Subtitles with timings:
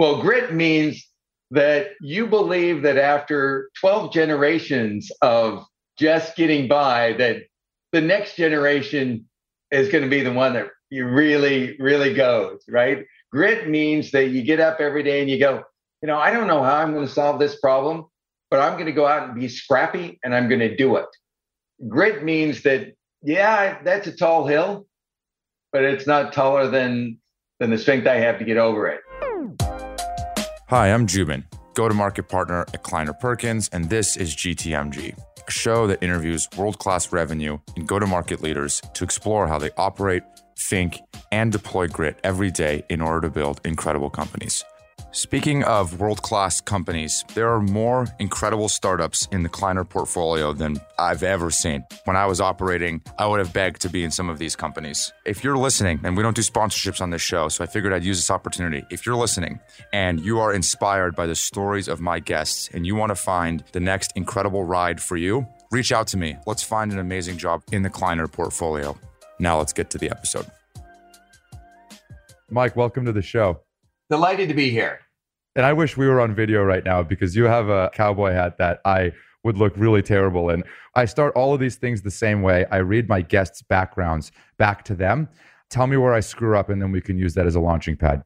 [0.00, 1.06] Well, grit means
[1.50, 5.66] that you believe that after 12 generations of
[5.98, 7.42] just getting by, that
[7.92, 9.28] the next generation
[9.70, 13.04] is going to be the one that you really, really goes, right?
[13.30, 15.64] Grit means that you get up every day and you go,
[16.00, 18.06] you know, I don't know how I'm going to solve this problem,
[18.50, 21.08] but I'm going to go out and be scrappy and I'm going to do it.
[21.88, 24.86] Grit means that, yeah, that's a tall hill,
[25.74, 27.18] but it's not taller than
[27.58, 29.02] than the strength I have to get over it.
[30.70, 31.42] Hi, I'm Jubin,
[31.74, 36.46] go to market partner at Kleiner Perkins, and this is GTMG, a show that interviews
[36.56, 40.22] world class revenue and go to market leaders to explore how they operate,
[40.68, 41.00] think,
[41.32, 44.64] and deploy grit every day in order to build incredible companies.
[45.12, 50.80] Speaking of world class companies, there are more incredible startups in the Kleiner portfolio than
[51.00, 51.84] I've ever seen.
[52.04, 55.12] When I was operating, I would have begged to be in some of these companies.
[55.26, 58.04] If you're listening, and we don't do sponsorships on this show, so I figured I'd
[58.04, 58.84] use this opportunity.
[58.88, 59.58] If you're listening
[59.92, 63.64] and you are inspired by the stories of my guests and you want to find
[63.72, 66.36] the next incredible ride for you, reach out to me.
[66.46, 68.96] Let's find an amazing job in the Kleiner portfolio.
[69.40, 70.46] Now let's get to the episode.
[72.48, 73.60] Mike, welcome to the show.
[74.10, 75.00] Delighted to be here.
[75.54, 78.58] And I wish we were on video right now because you have a cowboy hat
[78.58, 79.12] that I
[79.44, 80.64] would look really terrible in.
[80.96, 82.66] I start all of these things the same way.
[82.72, 85.28] I read my guests' backgrounds back to them.
[85.70, 87.96] Tell me where I screw up, and then we can use that as a launching
[87.96, 88.24] pad.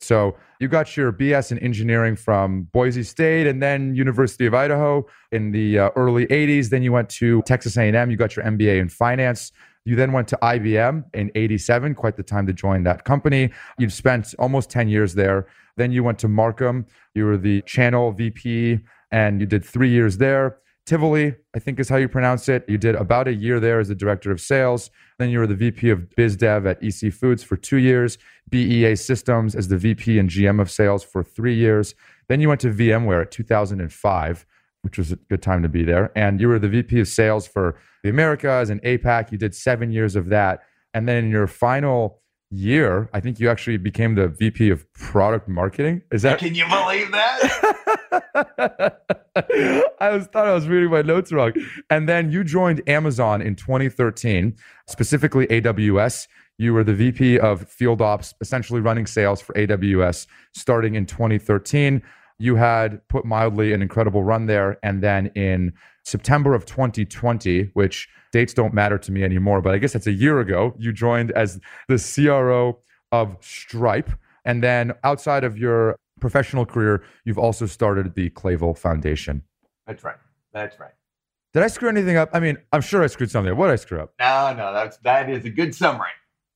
[0.00, 5.04] So you got your BS in engineering from Boise State and then University of Idaho
[5.32, 6.70] in the uh, early 80s.
[6.70, 8.10] Then you went to Texas A&M.
[8.10, 9.52] You got your MBA in finance.
[9.88, 13.50] You then went to IBM in 87, quite the time to join that company.
[13.78, 15.46] You've spent almost 10 years there.
[15.78, 16.84] Then you went to Marcam.
[17.14, 20.58] You were the channel VP and you did three years there.
[20.84, 22.66] Tivoli, I think is how you pronounce it.
[22.68, 24.90] You did about a year there as the director of sales.
[25.18, 28.18] Then you were the VP of biz dev at EC Cubed for two years,
[28.50, 31.94] BEA Systems as the VP and GM of sales for three years.
[32.28, 34.44] Then you went to VMware at 2005
[34.88, 36.10] which was a good time to be there.
[36.16, 39.30] And you were the VP of sales for the Americas and APAC.
[39.30, 40.60] You did seven years of that.
[40.94, 45.46] And then in your final year, I think you actually became the VP of product
[45.46, 46.00] marketing.
[46.10, 46.38] Is that?
[46.38, 49.02] Can you believe that?
[50.00, 51.52] I was thought I was reading my notes wrong.
[51.90, 54.56] And then you joined Amazon in 2013,
[54.86, 56.28] specifically AWS.
[56.56, 62.02] You were the VP of Field Ops, essentially running sales for AWS starting in 2013
[62.38, 64.78] you had put mildly an incredible run there.
[64.82, 65.72] And then in
[66.04, 70.12] September of 2020, which dates don't matter to me anymore, but I guess that's a
[70.12, 72.78] year ago, you joined as the CRO
[73.12, 74.10] of Stripe.
[74.44, 79.42] And then outside of your professional career, you've also started the Clayville Foundation.
[79.86, 80.16] That's right.
[80.52, 80.92] That's right.
[81.54, 82.30] Did I screw anything up?
[82.32, 83.58] I mean, I'm sure I screwed something up.
[83.58, 84.12] What did I screw up?
[84.20, 86.10] No, no, that's that is a good summary.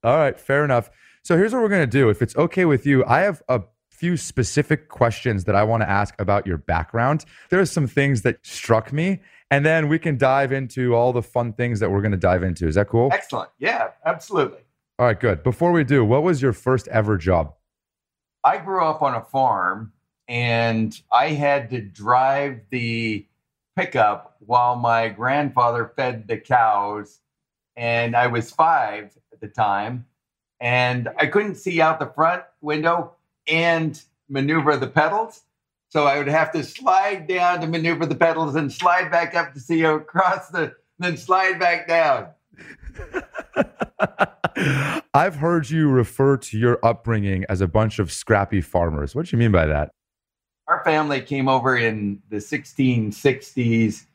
[0.04, 0.90] All right, fair enough.
[1.24, 2.10] So here's what we're gonna do.
[2.10, 3.62] If it's okay with you, I have a
[4.02, 7.24] few specific questions that I want to ask about your background.
[7.50, 11.22] There are some things that struck me, and then we can dive into all the
[11.22, 12.66] fun things that we're going to dive into.
[12.66, 13.10] Is that cool?
[13.12, 13.50] Excellent.
[13.60, 14.58] Yeah, absolutely.
[14.98, 15.44] All right, good.
[15.44, 17.54] Before we do, what was your first ever job?
[18.42, 19.92] I grew up on a farm
[20.26, 23.24] and I had to drive the
[23.76, 27.20] pickup while my grandfather fed the cows.
[27.76, 30.06] And I was five at the time.
[30.60, 33.12] And I couldn't see out the front window
[33.46, 35.42] and maneuver the pedals.
[35.88, 39.52] So I would have to slide down to maneuver the pedals and slide back up
[39.52, 42.28] to see across the, then slide back down.
[45.14, 49.14] I've heard you refer to your upbringing as a bunch of scrappy farmers.
[49.14, 49.90] What do you mean by that?
[50.68, 54.06] Our family came over in the 1660s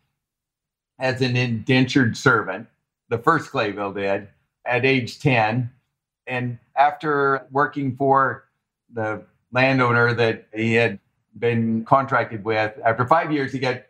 [0.99, 2.67] as an indentured servant.
[3.09, 4.29] The first Clayville did
[4.65, 5.69] at age 10.
[6.25, 8.46] And after working for
[8.93, 10.99] the landowner that he had
[11.37, 12.73] been contracted with.
[12.83, 13.83] After five years, he got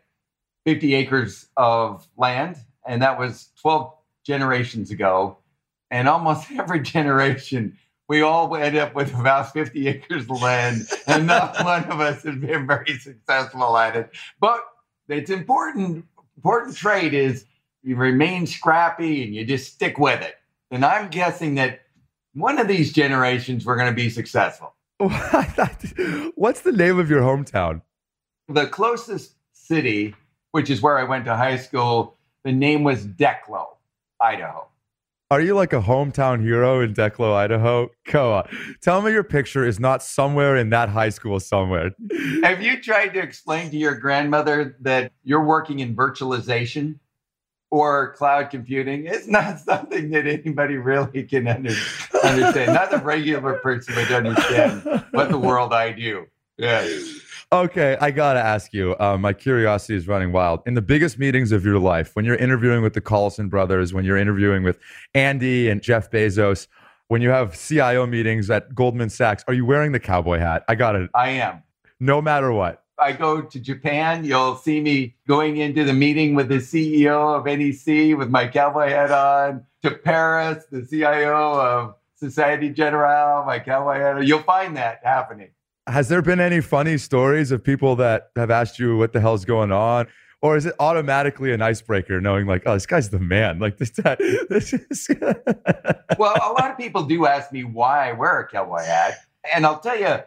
[0.66, 3.92] 50 acres of land, and that was 12
[4.24, 5.38] generations ago.
[5.90, 11.26] And almost every generation, we all end up with about 50 acres of land, and
[11.26, 14.10] not one of us has been very successful at it.
[14.40, 14.60] But
[15.08, 16.04] it's important,
[16.36, 17.46] important trait is
[17.82, 20.34] you remain scrappy and you just stick with it.
[20.70, 21.80] And I'm guessing that
[22.34, 24.74] one of these generations we're going to be successful.
[26.34, 27.82] What's the name of your hometown?
[28.48, 30.16] The closest city,
[30.50, 33.66] which is where I went to high school, the name was Declo,
[34.20, 34.66] Idaho.
[35.30, 37.90] Are you like a hometown hero in Declo, Idaho?
[38.10, 38.48] Go on.
[38.80, 41.90] Tell me your picture is not somewhere in that high school somewhere.
[42.42, 46.98] Have you tried to explain to your grandmother that you're working in virtualization?
[47.70, 51.74] Or cloud computing it's not something that anybody really can under,
[52.24, 52.74] understand.
[52.74, 56.26] Not the regular person would understand what the world I do.
[56.56, 56.88] Yeah.
[57.50, 58.94] Okay, I gotta ask you.
[59.00, 60.60] Uh, my curiosity is running wild.
[60.66, 64.04] In the biggest meetings of your life, when you're interviewing with the Collison brothers, when
[64.04, 64.78] you're interviewing with
[65.14, 66.66] Andy and Jeff Bezos,
[67.06, 70.62] when you have CIO meetings at Goldman Sachs, are you wearing the cowboy hat?
[70.68, 71.08] I got it.
[71.14, 71.62] I am.
[72.00, 72.84] No matter what.
[72.98, 77.44] I go to Japan, you'll see me going into the meeting with the CEO of
[77.44, 79.64] NEC with my cowboy hat on.
[79.82, 84.26] To Paris, the CIO of Société Générale, my cowboy hat on.
[84.26, 85.50] You'll find that happening.
[85.86, 89.44] Has there been any funny stories of people that have asked you what the hell's
[89.44, 90.08] going on?
[90.40, 93.58] Or is it automatically an icebreaker knowing like, oh, this guy's the man?
[93.58, 93.90] Like this,
[94.48, 95.08] this is
[96.18, 99.14] well, a lot of people do ask me why I wear a cowboy hat.
[99.52, 100.18] And I'll tell you,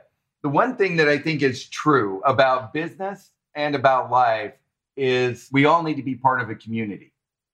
[0.44, 4.54] the one thing that I think is true about business and about life
[4.98, 7.14] is we all need to be part of a community.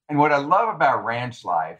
[0.10, 1.80] And what I love about ranch life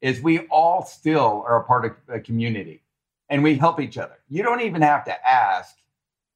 [0.00, 2.82] is we all still are a part of a community
[3.28, 4.18] and we help each other.
[4.28, 5.74] You don't even have to ask.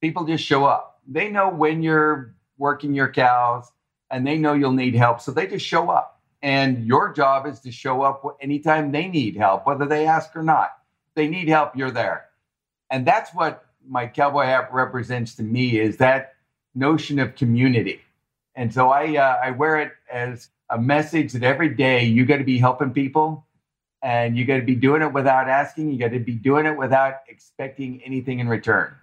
[0.00, 1.00] People just show up.
[1.06, 3.70] They know when you're working your cows
[4.10, 5.20] and they know you'll need help.
[5.20, 6.20] So they just show up.
[6.42, 10.42] And your job is to show up anytime they need help, whether they ask or
[10.42, 10.72] not.
[11.08, 12.26] If they need help, you're there.
[12.90, 16.34] And that's what my cowboy hat represents to me is that
[16.74, 18.00] notion of community.
[18.54, 22.38] And so I, uh, I wear it as a message that every day you got
[22.38, 23.46] to be helping people
[24.02, 25.90] and you got to be doing it without asking.
[25.90, 28.94] You got to be doing it without expecting anything in return.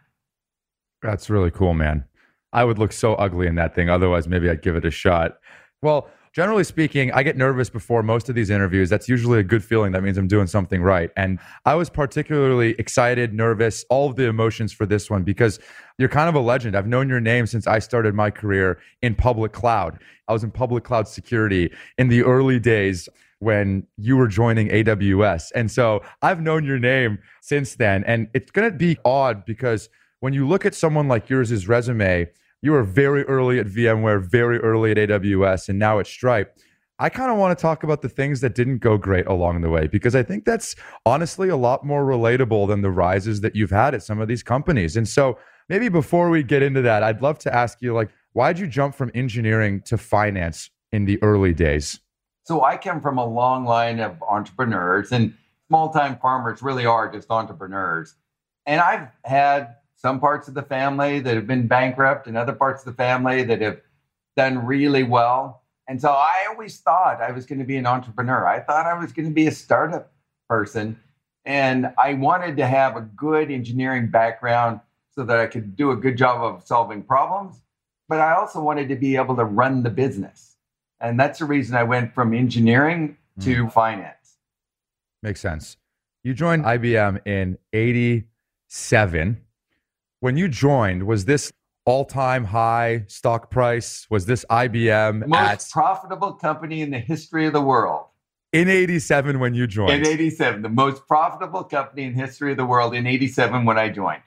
[1.01, 2.05] That's really cool, man.
[2.51, 3.89] I would look so ugly in that thing.
[3.89, 5.39] Otherwise, maybe I'd give it a shot.
[5.81, 6.09] Well,
[6.39, 8.89] generally speaking, I get nervous before most of these interviews.
[8.89, 9.91] That's usually a good feeling.
[9.91, 11.12] That means I'm doing something right.
[11.18, 15.59] And I was particularly excited, nervous, all of the emotions for this one because
[15.97, 16.77] you're kind of a legend.
[16.77, 20.00] I've known your name since I started my career in public cloud.
[20.30, 23.09] I was in public cloud security in the early days
[23.39, 25.51] when you were joining AWS.
[25.56, 28.06] And so I've known your name since then.
[28.06, 29.89] And it's going to be odd because
[30.21, 32.30] when you look at someone like yours' resume,
[32.61, 36.57] you were very early at VMware, very early at AWS, and now at Stripe.
[37.01, 39.69] I kind of want to talk about the things that didn't go great along the
[39.69, 40.75] way because I think that's
[41.06, 44.44] honestly a lot more relatable than the rises that you've had at some of these
[44.44, 44.97] companies.
[44.97, 45.39] And so
[45.69, 48.95] maybe before we get into that, I'd love to ask you like why'd you jump
[48.95, 52.00] from engineering to finance in the early days?
[52.44, 55.33] So I come from a long line of entrepreneurs, and
[55.67, 58.15] small time farmers really are just entrepreneurs.
[58.65, 62.81] And I've had some parts of the family that have been bankrupt, and other parts
[62.81, 63.81] of the family that have
[64.37, 65.63] done really well.
[65.87, 68.47] And so I always thought I was going to be an entrepreneur.
[68.47, 70.13] I thought I was going to be a startup
[70.47, 70.99] person.
[71.45, 74.79] And I wanted to have a good engineering background
[75.11, 77.61] so that I could do a good job of solving problems.
[78.07, 80.55] But I also wanted to be able to run the business.
[81.01, 83.71] And that's the reason I went from engineering to mm.
[83.71, 84.37] finance.
[85.23, 85.77] Makes sense.
[86.23, 89.41] You joined IBM in 87.
[90.21, 91.50] When you joined, was this
[91.86, 94.06] all time high stock price?
[94.10, 95.21] Was this IBM?
[95.21, 98.07] The most at, profitable company in the history of the world.
[98.51, 99.94] In 87 when you joined?
[99.94, 100.62] In 87.
[100.62, 104.21] The most profitable company in history of the world in 87 when I joined.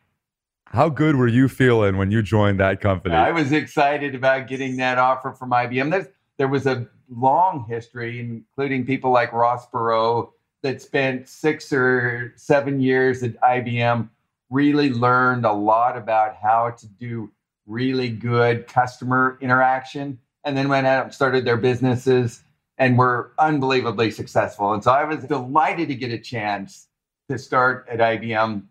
[0.67, 3.15] How good were you feeling when you joined that company?
[3.15, 5.91] I was excited about getting that offer from IBM.
[5.91, 6.07] There's,
[6.39, 10.31] there was a long history, including people like Ross Perot,
[10.63, 14.09] that spent six or seven years at IBM,
[14.53, 17.33] really learned a lot about how to do
[17.67, 22.43] really good customer interaction, and then went out and started their businesses
[22.79, 24.73] and were unbelievably successful.
[24.73, 26.89] And so I was delighted to get a chance
[27.31, 28.63] to start at IBM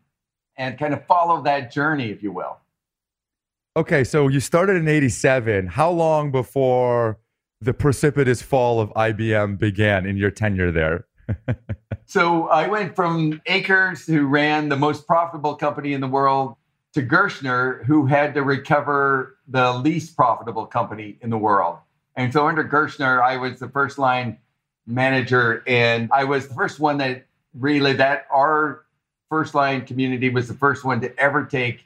[0.58, 2.58] and kind of follow that journey, if you will.
[3.78, 5.68] Okay, so you started in 87.
[5.68, 7.18] How long before
[7.62, 11.06] the precipitous fall of IBM began in your tenure there?
[12.06, 16.56] So I went from Akers, who ran the most profitable company in the world,
[16.94, 21.78] to Gerstner, who had to recover the least profitable company in the world.
[22.18, 24.38] And so under Gerstner, I was the first line
[24.86, 28.84] manager, and I was the first one that really that our
[29.30, 31.86] first line community was the first one to ever take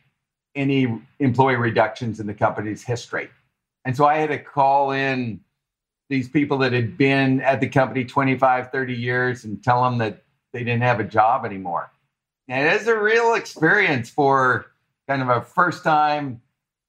[0.55, 3.29] any employee reductions in the company's history.
[3.83, 5.41] And so I had to call in
[6.09, 10.23] these people that had been at the company 25, 30 years and tell them that
[10.53, 11.91] they didn't have a job anymore.
[12.47, 14.67] And it's a real experience for
[15.07, 16.41] kind of a first time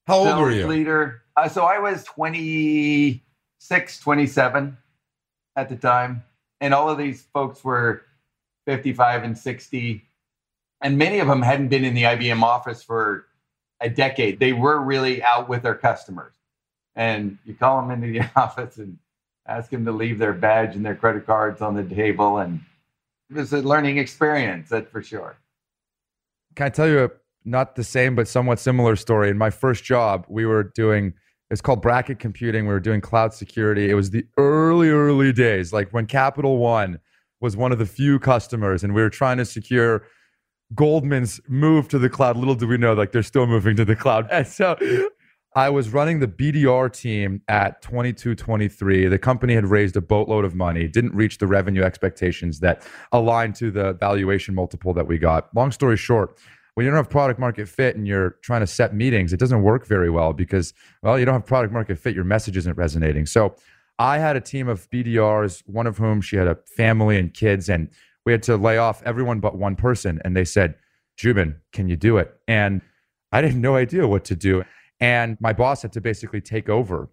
[0.06, 1.22] how old were you leader.
[1.36, 4.76] Uh, so I was 26, 27
[5.56, 6.22] at the time.
[6.60, 8.02] And all of these folks were
[8.66, 10.04] 55 and 60.
[10.82, 13.26] And many of them hadn't been in the IBM office for
[13.80, 14.38] a decade.
[14.38, 16.34] They were really out with their customers.
[16.94, 18.98] And you call them into the office and
[19.48, 22.38] ask them to leave their badge and their credit cards on the table.
[22.38, 22.60] And
[23.30, 25.36] it was a learning experience, that's for sure.
[26.54, 27.10] Can I tell you a
[27.46, 29.30] not the same, but somewhat similar story.
[29.30, 31.14] In my first job, we were doing
[31.48, 32.66] it's called bracket computing.
[32.66, 33.88] We were doing cloud security.
[33.88, 36.98] It was the early, early days, like when Capital One
[37.40, 40.02] was one of the few customers, and we were trying to secure
[40.74, 42.36] Goldman's move to the cloud.
[42.36, 44.28] Little do we know, like they're still moving to the cloud.
[44.32, 44.76] And so
[45.56, 49.08] I was running the BDR team at 22, 23.
[49.08, 53.54] The company had raised a boatload of money, didn't reach the revenue expectations that aligned
[53.54, 55.48] to the valuation multiple that we got.
[55.56, 56.38] Long story short,
[56.74, 59.62] when you don't have product market fit and you're trying to set meetings, it doesn't
[59.62, 63.24] work very well because, well, you don't have product market fit, your message isn't resonating.
[63.24, 63.56] So
[63.98, 67.70] I had a team of BDRs, one of whom she had a family and kids,
[67.70, 67.88] and
[68.26, 70.20] we had to lay off everyone but one person.
[70.22, 70.74] And they said,
[71.16, 72.38] Jubin, can you do it?
[72.46, 72.82] And
[73.32, 74.62] I had no idea what to do.
[75.00, 77.10] And my boss had to basically take over.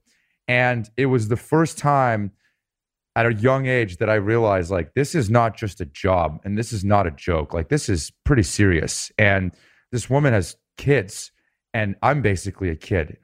[0.47, 2.31] And it was the first time
[3.15, 6.57] at a young age that I realized like this is not just a job and
[6.57, 7.53] this is not a joke.
[7.53, 9.11] Like this is pretty serious.
[9.17, 9.53] And
[9.91, 11.31] this woman has kids
[11.73, 13.17] and I'm basically a kid.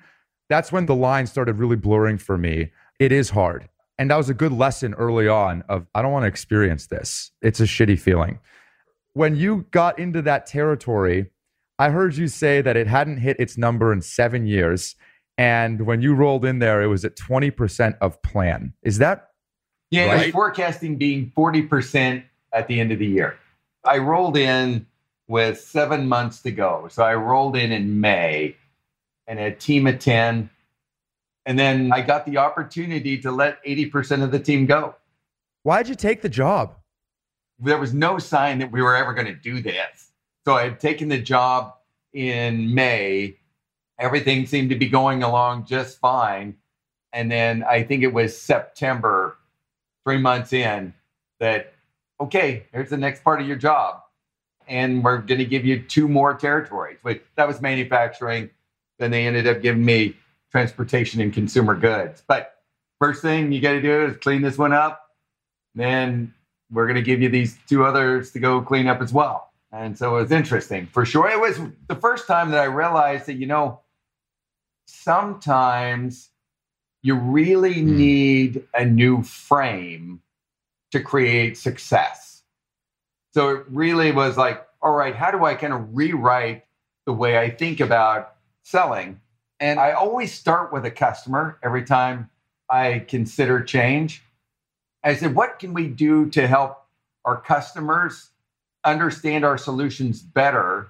[0.50, 2.72] That's when the line started really blurring for me.
[3.00, 3.70] It is hard.
[3.98, 7.32] And that was a good lesson early on of I don't want to experience this.
[7.42, 8.39] It's a shitty feeling.
[9.13, 11.32] When you got into that territory,
[11.79, 14.95] I heard you say that it hadn't hit its number in 7 years
[15.38, 18.74] and when you rolled in there it was at 20% of plan.
[18.83, 19.29] Is that
[19.89, 20.21] yeah, right?
[20.21, 23.38] it was forecasting being 40% at the end of the year.
[23.83, 24.86] I rolled in
[25.27, 26.88] with seven months to go.
[26.91, 28.55] So I rolled in in May
[29.27, 30.50] and a team of 10.
[31.45, 34.95] And then I got the opportunity to let 80% of the team go.
[35.63, 36.75] Why'd you take the job?
[37.59, 40.09] There was no sign that we were ever going to do this.
[40.50, 41.75] So I had taken the job
[42.12, 43.38] in May.
[44.00, 46.56] Everything seemed to be going along just fine.
[47.13, 49.38] And then I think it was September
[50.03, 50.96] three months in
[51.39, 51.75] that,
[52.20, 54.01] okay, here's the next part of your job.
[54.68, 56.98] And we're going to give you two more territories.
[57.03, 58.50] But that was manufacturing.
[58.98, 60.15] Then they ended up giving me
[60.51, 62.24] transportation and consumer goods.
[62.27, 62.56] But
[62.98, 65.12] first thing you got to do is clean this one up.
[65.75, 66.34] Then
[66.72, 69.49] we're going to give you these two others to go clean up as well.
[69.72, 71.30] And so it was interesting for sure.
[71.30, 73.82] It was the first time that I realized that, you know,
[74.88, 76.30] sometimes
[77.02, 77.96] you really mm.
[77.96, 80.22] need a new frame
[80.92, 82.42] to create success.
[83.34, 86.66] So it really was like, all right, how do I kind of rewrite
[87.06, 89.22] the way I think about selling?
[89.60, 92.30] And I always start with a customer every time
[92.70, 94.24] I consider change.
[95.04, 96.86] I said, what can we do to help
[97.24, 98.30] our customers
[98.83, 100.89] understand our solutions better?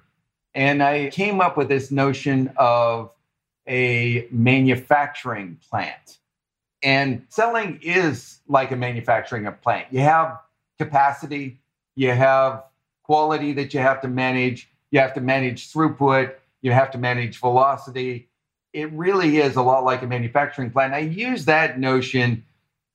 [0.54, 3.12] And I came up with this notion of
[3.68, 6.18] a manufacturing plant.
[6.82, 9.88] And selling is like a manufacturing plant.
[9.92, 10.40] You have
[10.78, 11.60] capacity,
[11.96, 12.64] you have
[13.04, 17.40] quality that you have to manage, you have to manage throughput, you have to manage
[17.40, 18.30] velocity.
[18.74, 20.94] It really is a lot like a manufacturing plant.
[20.94, 22.46] I use that notion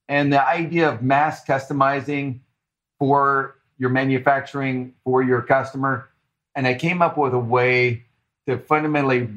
[0.08, 2.40] and the idea of mass customizing
[2.98, 6.08] for your manufacturing for your customer.
[6.54, 8.04] And I came up with a way
[8.46, 9.28] to fundamentally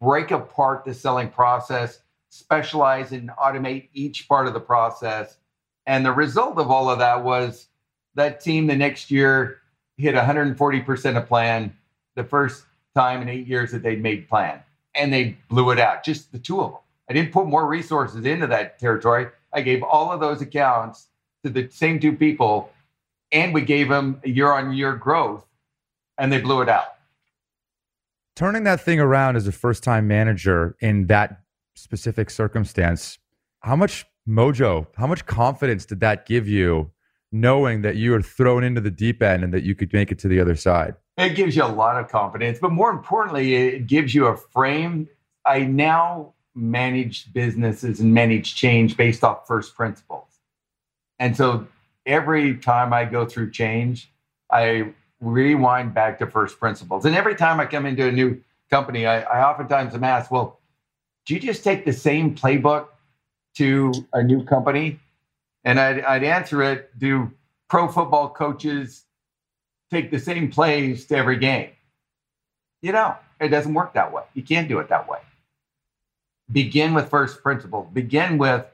[0.00, 5.36] break apart the selling process, specialize and automate each part of the process.
[5.86, 7.68] And the result of all of that was
[8.14, 9.58] that team the next year
[9.96, 11.76] hit 140% of plan
[12.14, 14.60] the first time in eight years that they'd made plan.
[14.94, 16.80] And they blew it out, just the two of them.
[17.08, 19.28] I didn't put more resources into that territory.
[19.52, 21.08] I gave all of those accounts
[21.44, 22.70] to the same two people,
[23.32, 25.44] and we gave them a year on year growth,
[26.18, 26.92] and they blew it out
[28.34, 31.42] turning that thing around as a first time manager in that
[31.74, 33.18] specific circumstance,
[33.60, 36.90] how much mojo, how much confidence did that give you
[37.30, 40.18] knowing that you were thrown into the deep end and that you could make it
[40.18, 40.94] to the other side?
[41.16, 45.08] It gives you a lot of confidence, but more importantly, it gives you a frame.
[45.46, 50.28] I now manage businesses and manage change based off first principles.
[51.18, 51.66] And so
[52.06, 54.12] every time I go through change,
[54.50, 57.04] I rewind back to first principles.
[57.04, 58.40] And every time I come into a new
[58.70, 60.60] company, I, I oftentimes am asked, well,
[61.26, 62.88] do you just take the same playbook
[63.56, 64.98] to a new company?
[65.64, 67.30] And I'd, I'd answer it, do
[67.68, 69.04] pro football coaches
[69.90, 71.70] take the same plays to every game?
[72.80, 74.24] You know, it doesn't work that way.
[74.34, 75.20] You can't do it that way.
[76.50, 77.86] Begin with first principles.
[77.92, 78.66] Begin with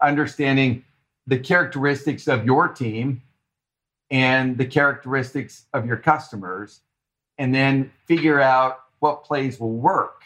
[0.00, 0.84] understanding
[1.26, 3.22] the characteristics of your team
[4.10, 6.80] and the characteristics of your customers,
[7.38, 10.22] and then figure out what plays will work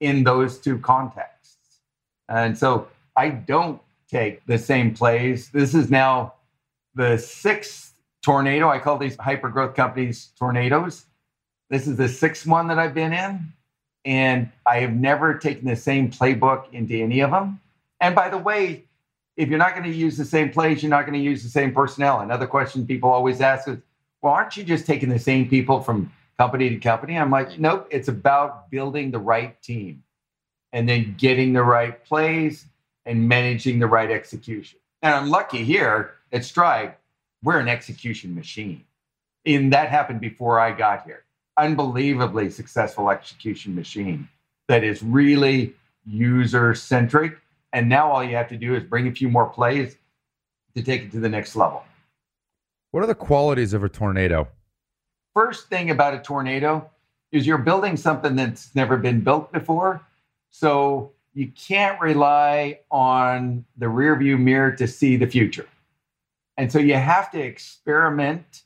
[0.00, 1.80] in those two contexts.
[2.28, 5.48] And so I don't take the same plays.
[5.50, 6.34] This is now
[6.94, 8.68] the sixth tornado.
[8.68, 11.06] I call these hyper growth companies tornadoes.
[11.68, 13.52] This is the sixth one that I've been in,
[14.04, 17.60] and I have never taken the same playbook into any of them.
[18.00, 18.85] And by the way,
[19.36, 21.48] if you're not going to use the same plays, you're not going to use the
[21.48, 22.20] same personnel.
[22.20, 23.78] Another question people always ask is,
[24.22, 27.18] well, aren't you just taking the same people from company to company?
[27.18, 30.02] I'm like, nope, it's about building the right team
[30.72, 32.66] and then getting the right plays
[33.04, 34.78] and managing the right execution.
[35.02, 36.98] And I'm lucky here at Stripe,
[37.42, 38.84] we're an execution machine.
[39.44, 41.24] And that happened before I got here.
[41.58, 44.28] Unbelievably successful execution machine
[44.68, 45.74] that is really
[46.04, 47.38] user centric.
[47.72, 49.96] And now all you have to do is bring a few more plays
[50.74, 51.84] to take it to the next level.
[52.90, 54.48] What are the qualities of a tornado?
[55.34, 56.90] First thing about a tornado
[57.32, 60.00] is you're building something that's never been built before.
[60.50, 65.68] So you can't rely on the rearview mirror to see the future.
[66.56, 68.62] And so you have to experiment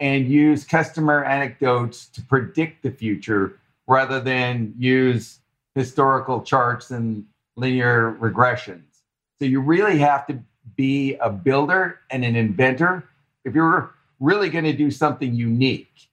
[0.00, 5.38] and use customer anecdotes to predict the future rather than use
[5.74, 7.24] historical charts and
[7.58, 8.84] linear regressions.
[9.38, 10.38] So you really have to
[10.76, 13.04] be a builder and an inventor.
[13.44, 16.08] If you're really going to do something unique,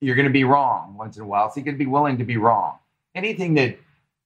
[0.00, 1.50] you're going to be wrong once in a while.
[1.50, 2.78] So you're going to be willing to be wrong.
[3.14, 3.78] Anything that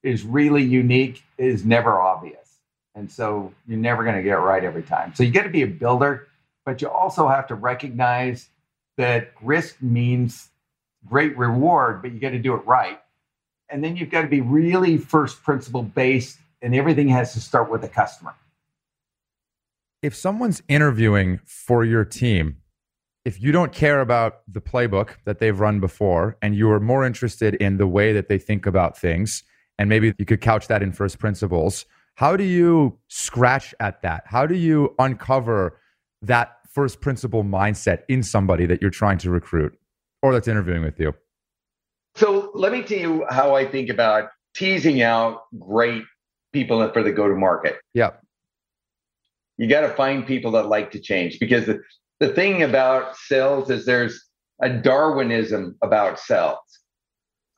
[0.03, 2.59] is really unique is never obvious.
[2.95, 5.15] And so you're never going to get it right every time.
[5.15, 6.29] So you got to be a builder,
[6.67, 8.49] but you also have to recognize
[8.99, 10.49] that risk means
[11.09, 13.01] great reward, but you got to do it right.
[13.69, 17.71] And then you've got to be really first principle based, and everything has to start
[17.71, 18.35] with the customer.
[20.03, 22.57] If someone's interviewing for your team,
[23.25, 27.05] if you don't care about the playbook that they've run before and you are more
[27.05, 29.45] interested in the way that they think about things,
[29.79, 34.25] and maybe you could couch that in first principles, how do you scratch at that?
[34.27, 35.79] How do you uncover
[36.23, 39.77] that first principle mindset in somebody that you're trying to recruit
[40.23, 41.15] or that's interviewing with you?
[42.17, 46.05] So let me tell you how I think about teasing out great
[46.53, 47.77] people for the go to market.
[47.95, 48.11] Yeah.
[49.59, 51.83] You got to find people that like to change because the,
[52.21, 54.25] the thing about sales is there's
[54.61, 56.59] a Darwinism about sales.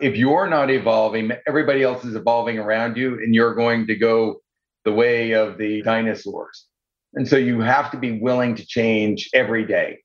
[0.01, 4.41] If you're not evolving, everybody else is evolving around you, and you're going to go
[4.85, 6.67] the way of the dinosaurs.
[7.15, 9.99] And so you have to be willing to change every day.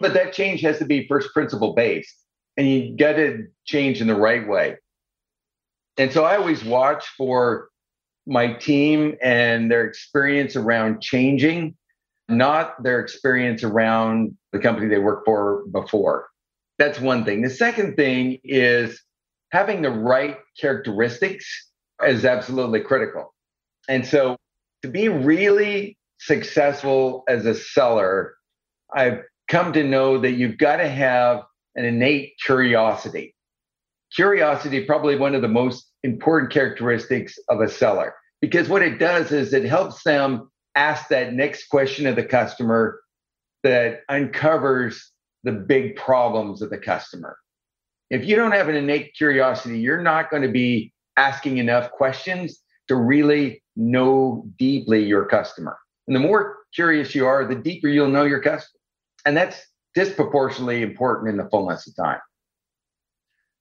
[0.00, 2.14] But that change has to be first principle based,
[2.56, 4.76] and you got to change in the right way.
[5.98, 7.68] And so I always watch for
[8.28, 11.74] my team and their experience around changing,
[12.28, 16.28] not their experience around the company they worked for before.
[16.78, 17.42] That's one thing.
[17.42, 19.02] The second thing is
[19.50, 21.46] having the right characteristics
[22.06, 23.34] is absolutely critical.
[23.88, 24.36] And so
[24.82, 28.34] to be really successful as a seller,
[28.94, 31.42] I've come to know that you've got to have
[31.74, 33.34] an innate curiosity.
[34.14, 39.30] Curiosity, probably one of the most important characteristics of a seller, because what it does
[39.30, 43.00] is it helps them ask that next question of the customer
[43.62, 45.12] that uncovers
[45.44, 47.36] the big problems of the customer.
[48.10, 52.60] If you don't have an innate curiosity, you're not going to be asking enough questions
[52.86, 55.76] to really know deeply your customer.
[56.06, 58.80] And the more curious you are, the deeper you'll know your customer.
[59.26, 59.60] And that's
[59.94, 62.20] disproportionately important in the fullness of time.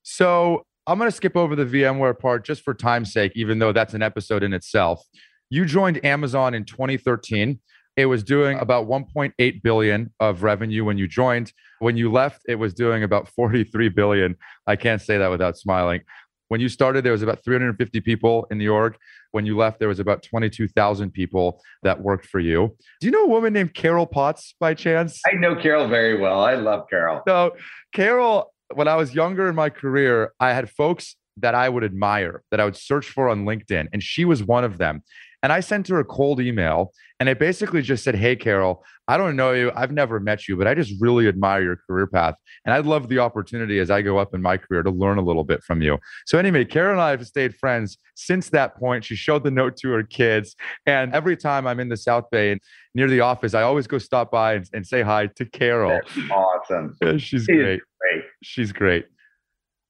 [0.03, 3.73] So I'm going to skip over the VMware part just for time's sake, even though
[3.73, 5.03] that's an episode in itself.
[5.49, 7.59] You joined Amazon in 2013.
[7.97, 11.51] It was doing about 1.8 billion of revenue when you joined.
[11.79, 14.37] When you left, it was doing about 43 billion.
[14.65, 16.03] I can't say that without smiling.
[16.47, 18.95] When you started, there was about 350 people in the org.
[19.31, 22.77] When you left, there was about 22,000 people that worked for you.
[23.01, 25.19] Do you know a woman named Carol Potts by chance?
[25.27, 26.39] I know Carol very well.
[26.39, 27.23] I love Carol.
[27.27, 27.57] So,
[27.93, 32.43] Carol, when I was younger in my career, I had folks that I would admire,
[32.51, 35.03] that I would search for on LinkedIn, and she was one of them.
[35.47, 39.15] And I sent her a cold email and I basically just said, Hey, Carol, I
[39.15, 39.71] don't know you.
[39.73, 42.35] I've never met you, but I just really admire your career path.
[42.65, 45.21] And I'd love the opportunity as I go up in my career to learn a
[45.21, 45.99] little bit from you.
[46.25, 49.05] So, anyway, Carol and I have stayed friends since that point.
[49.05, 50.57] She showed the note to her kids.
[50.85, 52.59] And every time I'm in the South Bay and
[52.93, 55.91] near the office, I always go stop by and, and say hi to Carol.
[55.91, 56.97] That's awesome.
[57.01, 57.79] Yeah, she's great.
[58.01, 58.23] great.
[58.43, 59.05] She's great.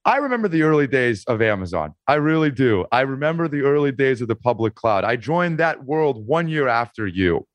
[0.07, 1.93] I remember the early days of Amazon.
[2.07, 2.85] I really do.
[2.93, 5.03] I remember the early days of the public cloud.
[5.03, 7.45] I joined that world one year after you.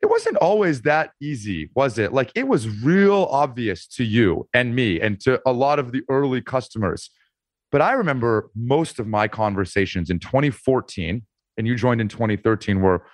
[0.00, 2.14] It wasn't always that easy, was it?
[2.14, 6.00] Like it was real obvious to you and me and to a lot of the
[6.08, 7.10] early customers.
[7.70, 11.22] But I remember most of my conversations in 2014
[11.58, 13.04] and you joined in 2013 were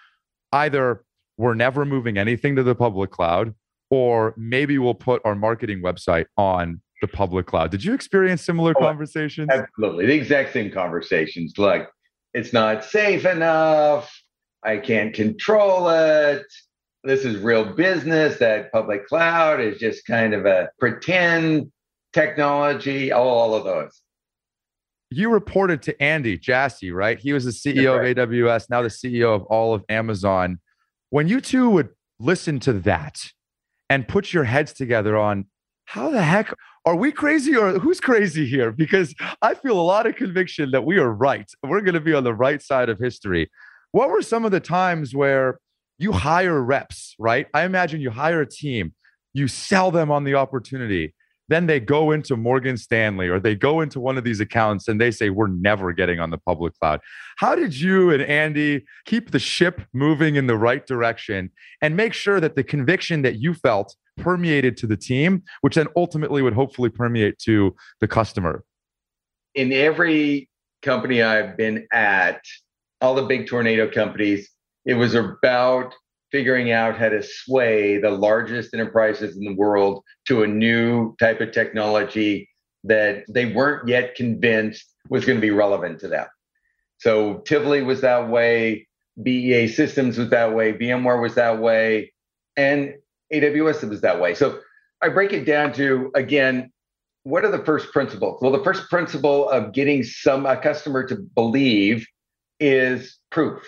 [0.53, 1.03] either
[1.37, 3.57] we're never moving anything to the public cloud
[3.91, 7.71] or maybe we'll put our marketing website on the public cloud.
[7.71, 9.49] Did you experience similar oh, conversations?
[9.51, 10.07] Absolutely.
[10.07, 11.57] The exact same conversations.
[11.59, 11.89] Like,
[12.35, 14.13] it's not safe enough.
[14.63, 16.45] I can't control it.
[17.05, 18.39] This is real business.
[18.39, 21.71] That public cloud is just kind of a pretend
[22.13, 24.03] technology, all, of those.
[25.11, 27.19] You reported to Andy Jassy, right?
[27.19, 28.19] He was the CEO right.
[28.19, 30.59] of AWS, now the CEO of all of Amazon.
[31.11, 33.21] When you two would listen to that
[33.89, 35.47] and put your heads together on
[35.87, 36.53] how the heck
[36.85, 38.73] are we crazy or who's crazy here?
[38.73, 41.51] Because I feel a lot of conviction that we are right.
[41.63, 43.51] We're going to be on the right side of history.
[43.93, 45.59] What were some of the times where
[45.99, 47.47] you hire reps, right?
[47.53, 48.95] I imagine you hire a team,
[49.35, 51.15] you sell them on the opportunity.
[51.49, 55.01] Then they go into Morgan Stanley or they go into one of these accounts and
[55.01, 57.01] they say, We're never getting on the public cloud.
[57.39, 62.13] How did you and Andy keep the ship moving in the right direction and make
[62.13, 66.55] sure that the conviction that you felt permeated to the team, which then ultimately would
[66.55, 68.65] hopefully permeate to the customer?
[69.55, 70.49] In every
[70.83, 72.41] company I've been at,
[73.01, 74.51] all the big tornado companies,
[74.85, 75.95] it was about
[76.31, 81.41] figuring out how to sway the largest enterprises in the world to a new type
[81.41, 82.49] of technology
[82.85, 86.27] that they weren't yet convinced was going to be relevant to them.
[86.99, 88.87] So Tivoli was that way,
[89.23, 92.13] BEA Systems was that way, VMware was that way,
[92.57, 92.95] and
[93.33, 94.35] AWS it was that way.
[94.35, 94.61] So
[95.03, 96.73] I break it down to again,
[97.25, 98.41] what are the first principles?
[98.41, 102.07] Well, the first principle of getting some a customer to believe
[102.61, 103.63] is proof.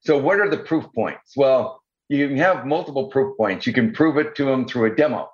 [0.00, 1.36] So what are the proof points?
[1.36, 3.66] Well, you can have multiple proof points.
[3.66, 5.28] You can prove it to them through a demo.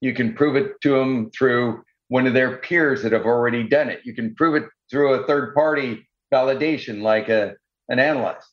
[0.00, 3.88] You can prove it to them through one of their peers that have already done
[3.88, 4.00] it.
[4.04, 7.54] You can prove it through a third party validation like a,
[7.88, 8.46] an analyst.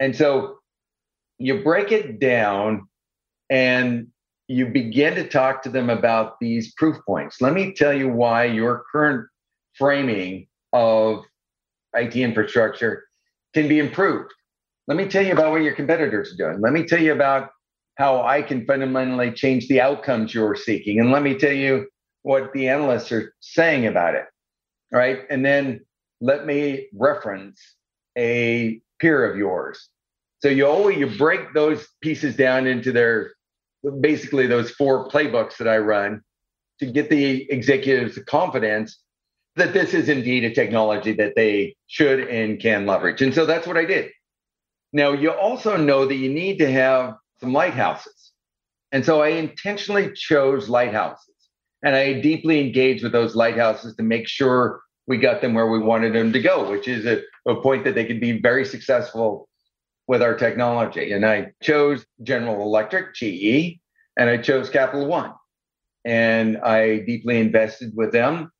[0.00, 0.58] And so
[1.38, 2.88] you break it down
[3.50, 4.06] and
[4.48, 7.40] you begin to talk to them about these proof points.
[7.40, 9.28] Let me tell you why your current
[9.76, 11.24] framing of
[11.94, 13.04] IT infrastructure
[13.54, 14.32] can be improved.
[14.86, 16.60] Let me tell you about what your competitors are doing.
[16.60, 17.50] Let me tell you about
[17.96, 21.00] how I can fundamentally change the outcomes you're seeking.
[21.00, 21.86] And let me tell you
[22.22, 24.24] what the analysts are saying about it.
[24.92, 25.20] Right.
[25.30, 25.80] And then
[26.20, 27.60] let me reference
[28.18, 29.88] a peer of yours.
[30.42, 33.32] So you always you break those pieces down into their
[34.00, 36.22] basically those four playbooks that I run
[36.80, 38.98] to get the executives confidence
[39.56, 43.20] that this is indeed a technology that they should and can leverage.
[43.20, 44.10] And so that's what I did.
[44.92, 48.32] Now, you also know that you need to have some lighthouses.
[48.92, 51.34] And so I intentionally chose lighthouses
[51.82, 55.78] and I deeply engaged with those lighthouses to make sure we got them where we
[55.78, 59.48] wanted them to go, which is a, a point that they could be very successful
[60.10, 61.12] with our technology.
[61.12, 63.78] And I chose General Electric, GE,
[64.18, 65.32] and I chose Capital One.
[66.04, 68.50] And I deeply invested with them,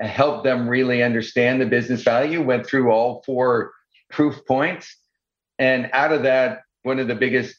[0.00, 3.72] helped them really understand the business value, went through all four
[4.10, 4.94] proof points
[5.58, 7.56] and out of that, one of the biggest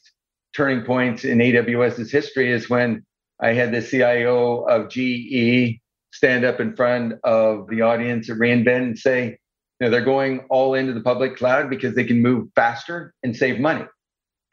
[0.56, 3.04] turning points in AWS's history is when
[3.40, 5.80] I had the CIO of GE
[6.12, 9.38] stand up in front of the audience at re:Invent and say,
[9.80, 13.34] you know, they're going all into the public cloud because they can move faster and
[13.34, 13.86] save money.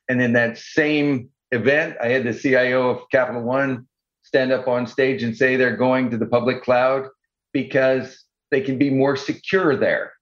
[0.07, 3.87] And in that same event, I had the CIO of Capital One
[4.23, 7.07] stand up on stage and say they're going to the public cloud
[7.51, 10.13] because they can be more secure there.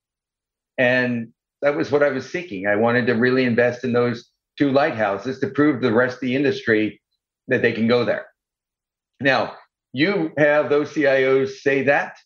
[0.78, 2.68] And that was what I was seeking.
[2.68, 6.22] I wanted to really invest in those two lighthouses to prove to the rest of
[6.22, 7.02] the industry
[7.48, 8.26] that they can go there.
[9.20, 9.56] Now,
[9.94, 12.18] you have those CIOs say that.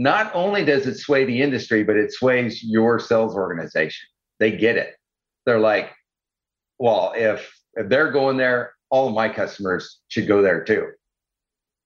[0.00, 4.08] Not only does it sway the industry, but it sways your sales organization.
[4.38, 4.94] They get it.
[5.44, 5.90] They're like,
[6.78, 10.86] well, if if they're going there, all of my customers should go there too.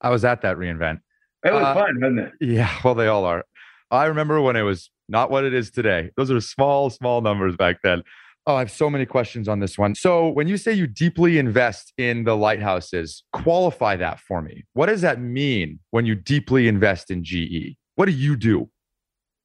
[0.00, 1.00] I was at that re:Invent.
[1.44, 2.32] It was uh, fun, wasn't it?
[2.40, 3.44] Yeah, well, they all are.
[3.90, 6.10] I remember when it was not what it is today.
[6.16, 8.04] Those are small, small numbers back then.
[8.46, 9.96] Oh, I have so many questions on this one.
[9.96, 14.62] So, when you say you deeply invest in the lighthouses, qualify that for me.
[14.74, 17.76] What does that mean when you deeply invest in GE?
[17.96, 18.68] What do you do?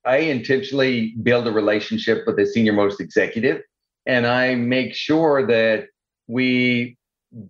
[0.06, 3.62] I intentionally build a relationship with the senior most executive,
[4.06, 5.88] and I make sure that
[6.28, 6.98] we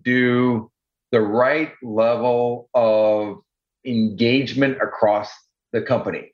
[0.02, 0.70] do
[1.12, 3.38] the right level of
[3.84, 5.30] engagement across
[5.72, 6.32] the company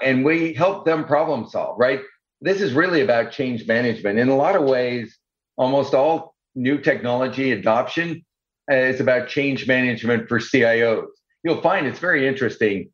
[0.00, 2.00] and we help them problem solve, right?
[2.40, 4.18] This is really about change management.
[4.18, 5.18] In a lot of ways,
[5.56, 8.24] almost all new technology adoption
[8.68, 11.06] is about change management for CIOs.
[11.42, 12.90] You'll find it's very interesting.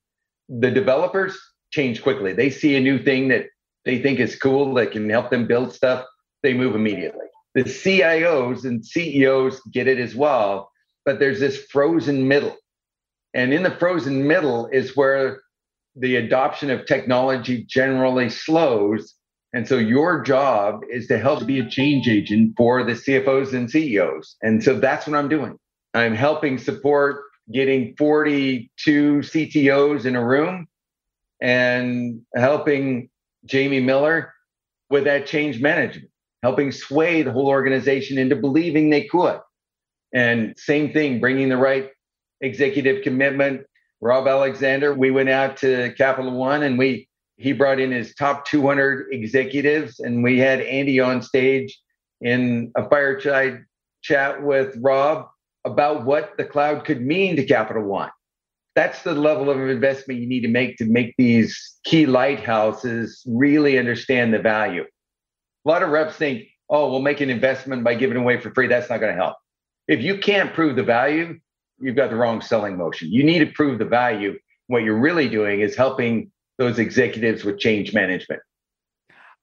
[0.51, 1.39] The developers
[1.73, 2.35] change quickly.
[2.35, 3.47] They see a new thing that
[3.85, 6.07] they think is cool that can help them build stuff,
[6.43, 7.27] they move immediately.
[7.55, 10.71] The CIOs and CEOs get it as well,
[11.05, 12.57] but there's this frozen middle
[13.35, 15.43] And in the frozen middle is where
[15.97, 19.15] the adoption of technology generally slows.
[19.53, 23.71] And so your job is to help be a change agent for the CFOs and
[23.71, 24.37] CEOs.
[24.43, 25.57] And so that's what I'm doing.
[25.95, 30.67] I'm helping support getting 42 CTOs in a room
[31.41, 33.09] and helping
[33.45, 34.33] Jamie Miller
[34.91, 36.11] with that change management,
[36.43, 39.41] helping sway the whole organization into believing they could.
[40.13, 41.91] And same thing, bringing the right
[42.41, 43.63] executive commitment.
[44.01, 48.45] Rob Alexander, we went out to Capital One and we he brought in his top
[48.45, 51.79] 200 executives and we had Andy on stage
[52.21, 53.65] in a fireside
[54.03, 55.27] chat with Rob
[55.65, 58.11] about what the cloud could mean to Capital One.
[58.75, 63.79] That's the level of investment you need to make to make these key lighthouses really
[63.79, 64.85] understand the value.
[65.65, 68.69] A lot of reps think, oh, we'll make an investment by giving away for free.
[68.69, 69.37] That's not going to help.
[69.89, 71.39] If you can't prove the value,
[71.81, 73.11] you've got the wrong selling motion.
[73.11, 74.39] You need to prove the value.
[74.69, 78.41] What you're really doing is helping those executives with change management.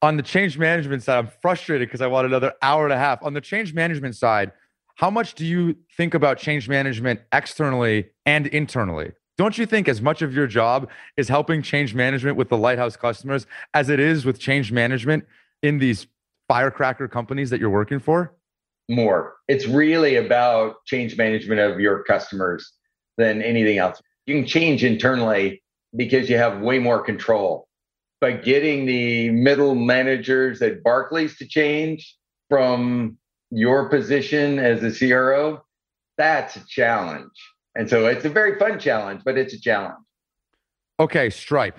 [0.00, 3.22] On the change management side, I'm frustrated because I want another hour and a half.
[3.22, 4.52] On the change management side,
[4.98, 9.12] how much do you think about change management externally and internally?
[9.36, 12.96] Don't you think as much of your job is helping change management with the lighthouse
[12.96, 15.24] customers as it is with change management
[15.62, 16.08] in these
[16.48, 18.34] firecracker companies that you're working for?
[18.88, 19.36] More.
[19.46, 22.72] It's really about change management of your customers
[23.18, 24.02] than anything else.
[24.26, 25.62] You can change internally
[25.94, 27.68] because you have way more control.
[28.20, 32.16] But getting the middle managers at Barclays to change
[32.48, 33.16] from
[33.50, 35.62] your position as a CRO,
[36.16, 37.30] that's a challenge.
[37.74, 39.98] And so it's a very fun challenge, but it's a challenge.
[41.00, 41.78] Okay, Stripe.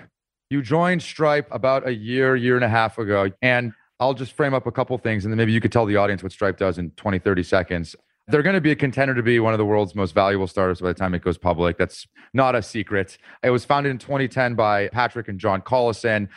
[0.50, 3.30] You joined Stripe about a year, year and a half ago.
[3.42, 5.98] And I'll just frame up a couple things and then maybe you could tell the
[5.98, 7.96] audience what Stripe does in 20, 30 seconds.
[8.28, 10.82] They're going to be a contender to be one of the world's most valuable startups
[10.82, 11.78] by the time it goes public.
[11.78, 13.18] That's not a secret.
[13.44, 16.30] It was founded in 2010 by Patrick and John Collison.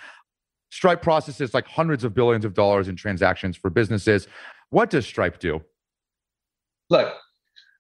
[0.71, 4.27] Stripe processes like hundreds of billions of dollars in transactions for businesses.
[4.73, 5.61] What does Stripe do?
[6.89, 7.13] Look,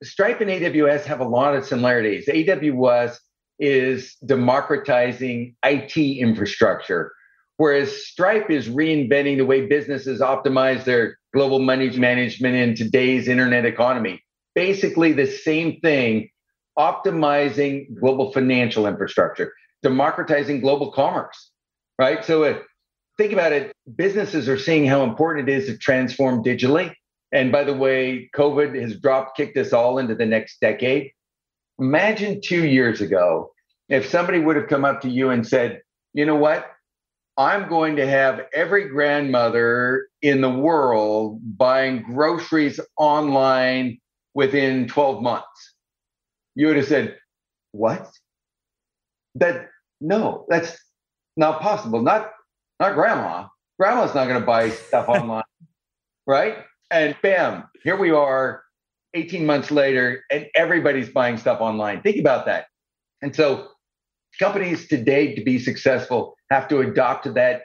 [0.02, 2.28] Stripe and AWS have a lot of similarities.
[2.28, 3.16] AWS
[3.58, 7.10] is democratizing IT infrastructure,
[7.56, 13.64] whereas Stripe is reinventing the way businesses optimize their global money management in today's internet
[13.64, 14.22] economy.
[14.54, 16.28] Basically, the same thing,
[16.78, 19.50] optimizing global financial infrastructure,
[19.82, 21.52] democratizing global commerce,
[21.98, 22.22] right?
[22.22, 22.58] So, uh,
[23.22, 26.92] think about it businesses are seeing how important it is to transform digitally.
[27.30, 31.12] And by the way, COVID has drop kicked us all into the next decade.
[31.78, 33.52] Imagine two years ago
[33.88, 35.82] if somebody would have come up to you and said,
[36.14, 36.66] you know what?
[37.36, 43.98] I'm going to have every grandmother in the world buying groceries online
[44.34, 45.74] within 12 months.
[46.56, 47.16] You would have said,
[47.70, 48.10] What?
[49.36, 49.68] That
[50.00, 50.76] no, that's
[51.36, 52.02] not possible.
[52.02, 52.31] Not
[52.82, 53.46] not grandma.
[53.78, 55.44] Grandma's not going to buy stuff online,
[56.26, 56.58] right?
[56.90, 58.62] And bam, here we are
[59.14, 62.02] 18 months later, and everybody's buying stuff online.
[62.02, 62.66] Think about that.
[63.22, 63.68] And so,
[64.38, 67.62] companies today to be successful have to adopt to that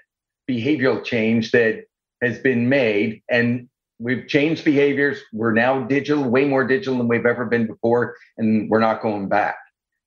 [0.49, 1.85] behavioral change that
[2.21, 3.21] has been made.
[3.29, 3.67] And
[3.99, 5.19] we've changed behaviors.
[5.33, 9.29] We're now digital, way more digital than we've ever been before, and we're not going
[9.29, 9.55] back.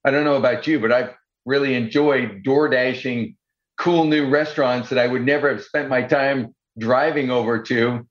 [0.04, 1.14] I don't know about you, but I've
[1.46, 3.36] really enjoyed door dashing
[3.80, 8.06] cool new restaurants that I would never have spent my time driving over to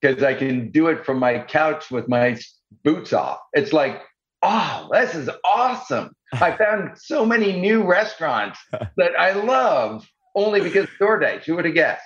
[0.00, 2.38] because I can do it from my couch with my
[2.84, 3.38] boots off.
[3.54, 4.02] It's like,
[4.42, 6.10] oh, this is awesome.
[6.34, 11.44] I found so many new restaurants that I love only because DoorDash.
[11.44, 12.04] Who would have guessed?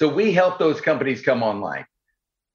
[0.00, 1.84] So we help those companies come online.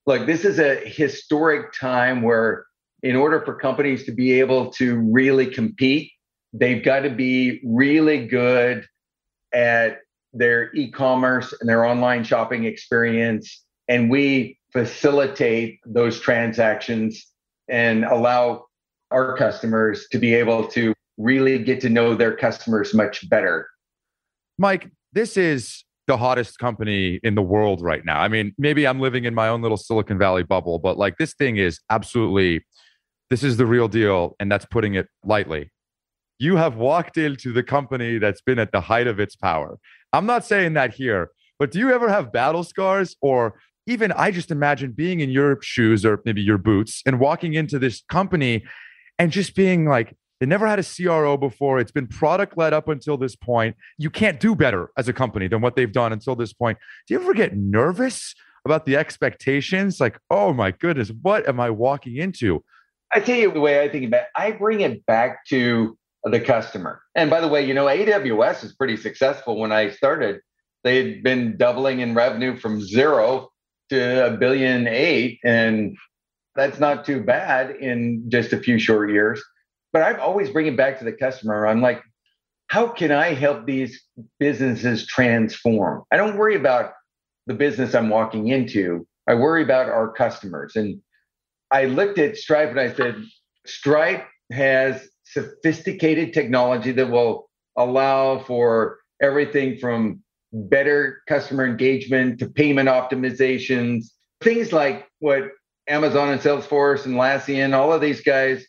[0.05, 2.65] Look, this is a historic time where,
[3.01, 6.11] in order for companies to be able to really compete,
[6.51, 8.85] they've got to be really good
[9.53, 9.99] at
[10.33, 17.25] their e-commerce and their online shopping experience and we facilitate those transactions
[17.69, 18.65] and allow
[19.11, 23.67] our customers to be able to really get to know their customers much better.
[24.57, 28.19] Mike, this is the hottest company in the world right now.
[28.19, 31.33] I mean, maybe I'm living in my own little Silicon Valley bubble, but like this
[31.33, 32.65] thing is absolutely
[33.29, 35.69] this is the real deal and that's putting it lightly
[36.39, 39.79] you have walked into the company that's been at the height of its power.
[40.13, 44.31] I'm not saying that here, but do you ever have battle scars or even I
[44.31, 48.65] just imagine being in your shoes or maybe your boots and walking into this company
[49.17, 51.79] and just being like, they never had a CRO before.
[51.79, 53.75] It's been product led up until this point.
[53.97, 56.77] You can't do better as a company than what they've done until this point.
[57.07, 59.99] Do you ever get nervous about the expectations?
[59.99, 62.63] Like, oh my goodness, what am I walking into?
[63.13, 66.39] I tell you the way I think about it, I bring it back to the
[66.39, 67.01] customer.
[67.15, 69.59] And by the way, you know, AWS is pretty successful.
[69.59, 70.41] When I started,
[70.83, 73.49] they had been doubling in revenue from zero
[73.89, 75.39] to a billion eight.
[75.43, 75.95] And
[76.55, 79.43] that's not too bad in just a few short years.
[79.93, 81.65] But I always bring it back to the customer.
[81.65, 82.01] I'm like,
[82.67, 84.03] how can I help these
[84.39, 86.03] businesses transform?
[86.11, 86.93] I don't worry about
[87.45, 89.07] the business I'm walking into.
[89.27, 90.75] I worry about our customers.
[90.75, 91.01] And
[91.71, 93.15] I looked at Stripe and I said,
[93.65, 100.21] Stripe has sophisticated technology that will allow for everything from
[100.53, 104.05] better customer engagement to payment optimizations,
[104.41, 105.49] things like what
[105.87, 108.65] Amazon and Salesforce and Atlassian, all of these guys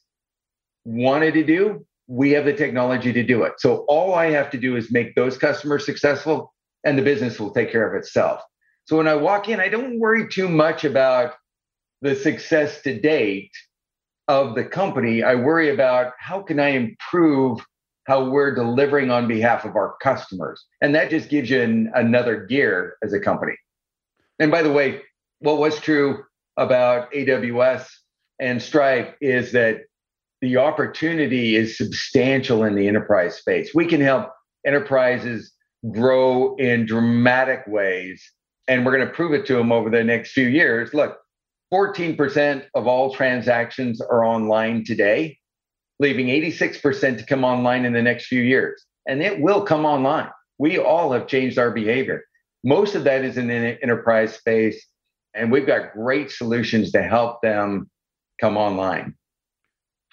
[0.84, 1.84] wanted to do.
[2.06, 3.54] We have the technology to do it.
[3.58, 7.52] So all I have to do is make those customers successful and the business will
[7.52, 8.40] take care of itself.
[8.86, 11.34] So when I walk in, I don't worry too much about
[12.00, 13.50] the success to date
[14.28, 15.22] of the company.
[15.22, 17.60] I worry about how can I improve
[18.06, 20.64] how we're delivering on behalf of our customers.
[20.80, 23.54] And that just gives you an, another gear as a company.
[24.38, 25.02] And by the way,
[25.40, 26.24] what was true
[26.56, 27.86] about AWS
[28.38, 29.80] and Stripe is that
[30.40, 33.74] the opportunity is substantial in the enterprise space.
[33.74, 34.30] We can help
[34.66, 35.52] enterprises
[35.90, 38.22] grow in dramatic ways
[38.68, 40.94] and we're going to prove it to them over the next few years.
[40.94, 41.18] Look,
[41.72, 45.38] 14% of all transactions are online today,
[45.98, 48.84] leaving 86% to come online in the next few years.
[49.06, 50.30] And it will come online.
[50.58, 52.24] We all have changed our behavior.
[52.64, 54.84] Most of that is in the enterprise space,
[55.34, 57.88] and we've got great solutions to help them
[58.40, 59.14] come online.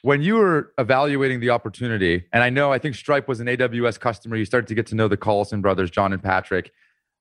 [0.04, 4.00] When you were evaluating the opportunity, and I know I think Stripe was an AWS
[4.00, 6.72] customer, you started to get to know the Collison brothers, John and Patrick.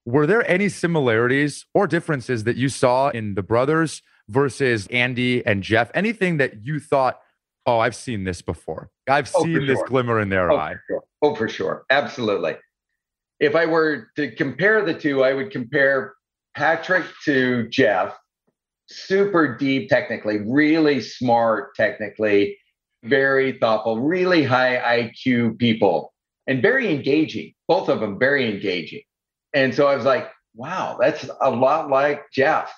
[0.04, 5.62] Were there any similarities or differences that you saw in the brothers versus Andy and
[5.62, 5.90] Jeff?
[5.94, 7.20] Anything that you thought,
[7.66, 8.90] oh, I've seen this before.
[9.08, 9.86] I've oh, seen this sure.
[9.86, 10.74] glimmer in their oh, eye.
[10.74, 11.04] For sure.
[11.22, 11.84] Oh, for sure.
[11.90, 12.56] Absolutely.
[13.40, 16.14] If I were to compare the two, I would compare
[16.56, 18.16] Patrick to Jeff.
[18.86, 22.58] Super deep technically, really smart technically,
[23.02, 26.12] very thoughtful, really high IQ people,
[26.46, 27.54] and very engaging.
[27.66, 29.00] Both of them very engaging.
[29.54, 32.72] And so I was like, wow, that's a lot like Jeff.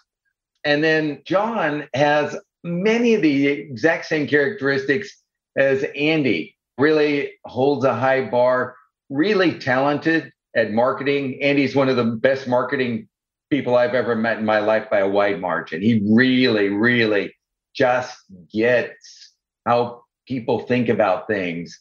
[0.66, 5.22] And then John has many of the exact same characteristics
[5.56, 8.74] as Andy, really holds a high bar,
[9.08, 11.40] really talented at marketing.
[11.40, 13.08] Andy's one of the best marketing
[13.48, 15.80] people I've ever met in my life by a wide margin.
[15.80, 17.32] He really, really
[17.72, 18.18] just
[18.52, 19.34] gets
[19.66, 21.78] how people think about things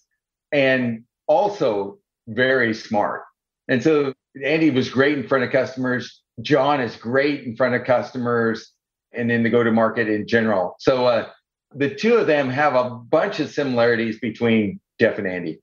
[0.52, 3.24] and also very smart.
[3.67, 6.21] And so Andy was great in front of customers.
[6.41, 8.74] John is great in front of customers
[9.15, 10.75] and in the go to market in general.
[10.80, 11.28] So uh,
[11.73, 15.60] the two of them have a bunch of similarities between Jeff and Andy.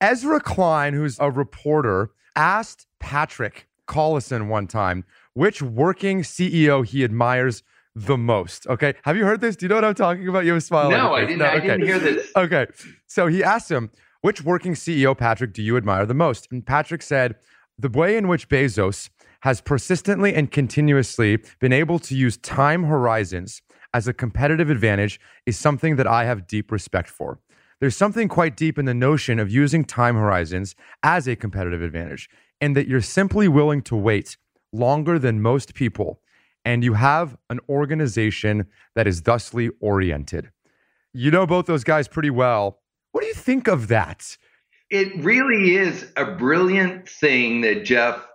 [0.00, 5.04] Ezra Klein, who's a reporter, asked Patrick Collison one time
[5.34, 7.62] which working CEO he admires
[7.94, 8.66] the most.
[8.66, 8.94] Okay.
[9.02, 9.56] Have you heard this?
[9.56, 10.44] Do you know what I'm talking about?
[10.44, 10.90] You have a smile.
[10.90, 11.38] No, I didn't.
[11.38, 11.56] No, okay.
[11.56, 12.30] I didn't hear this.
[12.36, 12.66] Okay.
[13.06, 16.48] So he asked him, which working CEO, Patrick, do you admire the most?
[16.50, 17.36] And Patrick said,
[17.78, 23.62] the way in which Bezos has persistently and continuously been able to use time horizons
[23.94, 27.40] as a competitive advantage is something that I have deep respect for.
[27.80, 32.28] There's something quite deep in the notion of using time horizons as a competitive advantage,
[32.60, 34.36] and that you're simply willing to wait
[34.72, 36.20] longer than most people,
[36.64, 40.50] and you have an organization that is thusly oriented.
[41.14, 42.80] You know both those guys pretty well.
[43.12, 44.36] What do you think of that?
[44.90, 48.26] It really is a brilliant thing that Jeff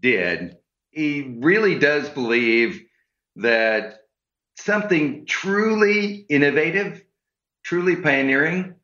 [0.00, 0.56] did.
[0.90, 2.82] He really does believe
[3.36, 4.00] that
[4.56, 7.02] something truly innovative,
[7.64, 8.74] truly pioneering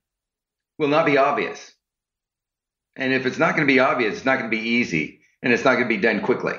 [0.79, 1.73] will not be obvious.
[2.95, 5.53] And if it's not going to be obvious, it's not going to be easy and
[5.53, 6.55] it's not going to be done quickly.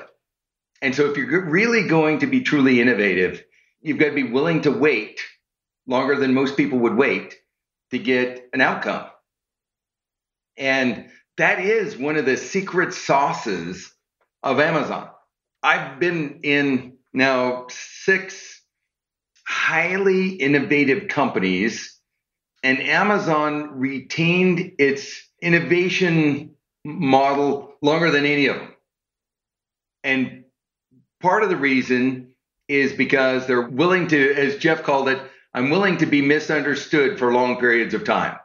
[0.80, 3.42] And so if you're really going to be truly innovative,
[3.80, 5.20] you've got to be willing to wait
[5.86, 7.36] longer than most people would wait
[7.90, 9.06] to get an outcome.
[10.56, 13.92] And that is one of the secret sauces
[14.42, 15.08] of Amazon.
[15.62, 18.62] I've been in now six
[19.46, 21.98] highly innovative companies,
[22.62, 28.74] and Amazon retained its innovation model longer than any of them.
[30.04, 30.44] And
[31.20, 32.32] part of the reason
[32.68, 35.20] is because they're willing to, as Jeff called it,
[35.54, 38.36] I'm willing to be misunderstood for long periods of time.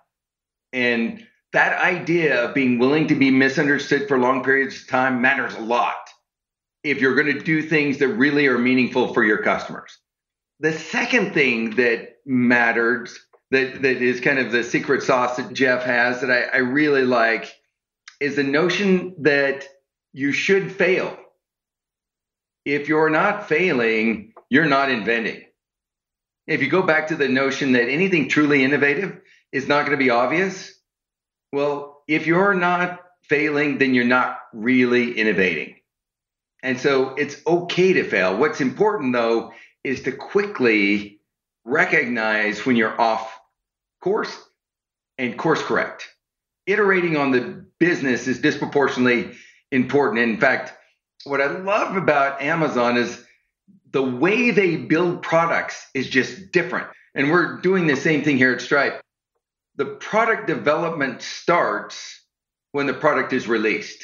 [0.72, 5.54] And that idea of being willing to be misunderstood for long periods of time matters
[5.56, 6.10] a lot
[6.84, 9.98] if you're going to do things that really are meaningful for your customers.
[10.60, 13.18] The second thing that matters
[13.52, 17.06] that, that is kind of the secret sauce that Jeff has that I, I really
[17.06, 17.54] like
[18.20, 19.68] is the notion that
[20.12, 21.16] you should fail.
[22.66, 25.44] If you're not failing, you're not inventing.
[26.48, 30.04] If you go back to the notion that anything truly innovative is not going to
[30.04, 30.73] be obvious,
[31.54, 35.76] well, if you're not failing, then you're not really innovating.
[36.64, 38.36] And so it's okay to fail.
[38.36, 41.20] What's important though is to quickly
[41.64, 43.40] recognize when you're off
[44.02, 44.36] course
[45.20, 46.10] and course correct.
[46.66, 49.36] Iterating on the business is disproportionately
[49.72, 50.24] important.
[50.24, 50.74] In fact,
[51.24, 53.24] what I love about Amazon is
[53.92, 56.88] the way they build products is just different.
[57.14, 59.03] And we're doing the same thing here at Stripe.
[59.76, 62.22] The product development starts
[62.74, 64.04] when the product is released.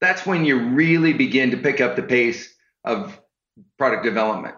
[0.00, 2.52] That's when you really begin to pick up the pace
[2.84, 3.20] of
[3.78, 4.56] product development.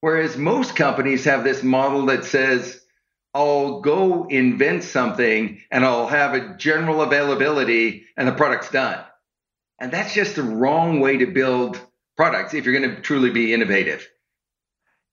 [0.00, 2.80] Whereas most companies have this model that says,
[3.34, 9.04] I'll go invent something and I'll have a general availability and the product's done.
[9.78, 11.80] And that's just the wrong way to build
[12.16, 14.08] products if you're going to truly be innovative.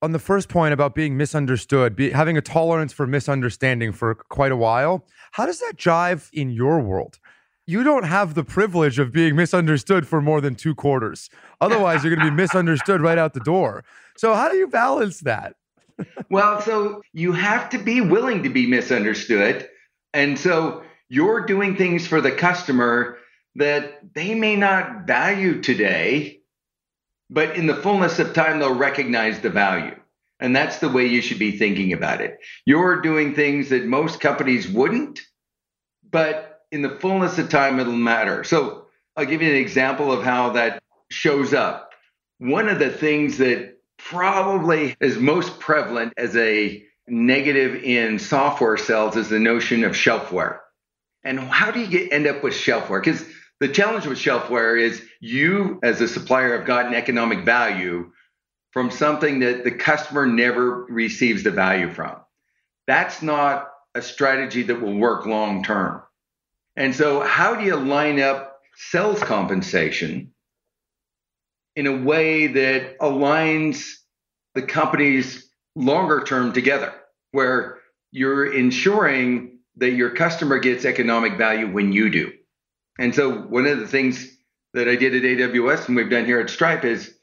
[0.02, 4.52] On the first point about being misunderstood, be, having a tolerance for misunderstanding for quite
[4.52, 7.20] a while, how does that jive in your world?
[7.68, 11.30] You don't have the privilege of being misunderstood for more than two quarters.
[11.60, 13.84] Otherwise, you're going to be misunderstood right out the door.
[14.18, 15.56] So, how do you balance that?
[16.30, 19.68] well, so you have to be willing to be misunderstood.
[20.14, 23.18] And so you're doing things for the customer
[23.56, 26.39] that they may not value today,
[27.30, 29.96] but in the fullness of time, they'll recognize the value.
[30.40, 32.40] And that's the way you should be thinking about it.
[32.66, 35.20] You're doing things that most companies wouldn't,
[36.10, 38.44] but in the fullness of time, it'll matter.
[38.44, 41.92] So I'll give you an example of how that shows up.
[42.38, 49.18] One of the things that probably is most prevalent as a negative in software sales
[49.18, 50.60] is the notion of shelfware.
[51.24, 53.04] And how do you get end up with shelfware?
[53.04, 53.26] Because
[53.60, 58.12] the challenge with shelfware is you, as a supplier, have gotten economic value
[58.72, 62.16] from something that the customer never receives the value from.
[62.88, 66.02] That's not a strategy that will work long term.
[66.76, 70.34] And so, how do you line up sales compensation
[71.76, 73.94] in a way that aligns
[74.56, 76.94] the companies longer term together,
[77.32, 77.80] where
[78.12, 82.32] you're ensuring that your customer gets economic value when you do?
[83.00, 84.28] And so one of the things
[84.74, 87.16] that I did at AWS and we've done here at Stripe is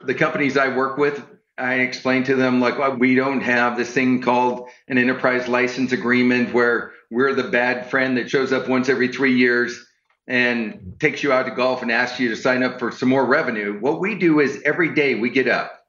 [0.00, 1.22] the companies I work with,
[1.58, 5.92] I explain to them like well, we don't have this thing called an enterprise license
[5.92, 9.86] agreement where we're the bad friend that shows up once every three years
[10.26, 13.26] and takes you out to golf and asks you to sign up for some more
[13.26, 13.78] revenue.
[13.78, 15.84] What we do is every day we get up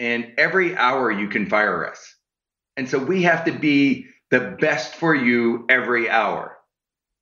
[0.00, 2.14] and every hour you can fire us.
[2.78, 6.56] And so we have to be the best for you every hour.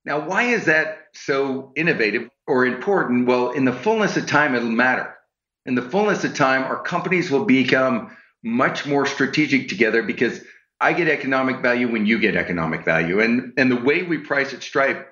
[0.05, 3.27] Now, why is that so innovative or important?
[3.27, 5.15] Well, in the fullness of time, it'll matter.
[5.67, 10.41] In the fullness of time, our companies will become much more strategic together because
[10.81, 13.21] I get economic value when you get economic value.
[13.21, 15.09] And, and the way we price at Stripe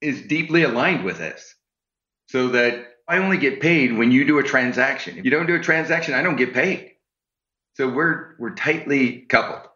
[0.00, 1.54] is deeply aligned with this
[2.28, 5.18] so that I only get paid when you do a transaction.
[5.18, 6.92] If you don't do a transaction, I don't get paid.
[7.74, 9.68] So we're we're tightly coupled.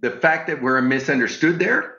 [0.00, 1.97] The fact that we're misunderstood there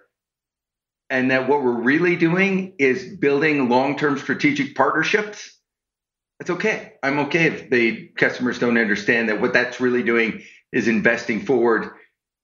[1.09, 5.59] and that what we're really doing is building long-term strategic partnerships
[6.39, 6.93] it's okay.
[7.03, 10.41] I'm okay if the customers don't understand that what that's really doing
[10.71, 11.89] is investing forward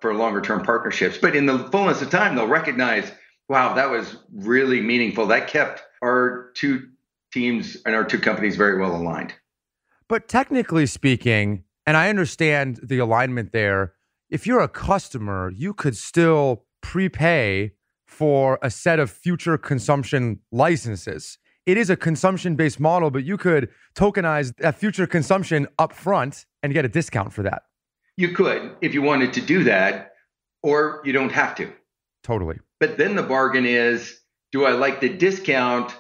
[0.02, 1.18] for longer term partnerships.
[1.18, 3.10] But in the fullness of time they'll recognize
[3.48, 5.28] wow that was really meaningful.
[5.28, 6.90] That kept our two
[7.32, 9.34] teams and our two companies very well aligned.
[10.08, 13.94] But technically speaking and i understand the alignment there
[14.30, 17.72] if you're a customer you could still prepay
[18.16, 21.38] for a set of future consumption licenses.
[21.66, 26.46] It is a consumption based model, but you could tokenize that future consumption up front
[26.64, 27.64] and get a discount for that.
[28.16, 30.14] You could if you wanted to do that,
[30.64, 31.72] or you don't have to.
[32.24, 32.60] Totally.
[32.80, 35.94] But then the bargain is do I like the discount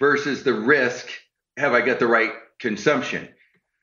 [0.00, 1.08] versus the risk?
[1.56, 3.28] Have I got the right consumption?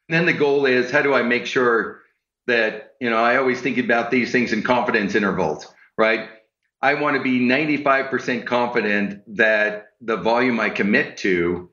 [0.10, 2.02] And then the goal is how do I make sure
[2.48, 5.68] that, you know, I always think about these things in confidence intervals,
[5.98, 6.30] right?
[6.82, 11.70] I want to be 95% confident that the volume I commit to,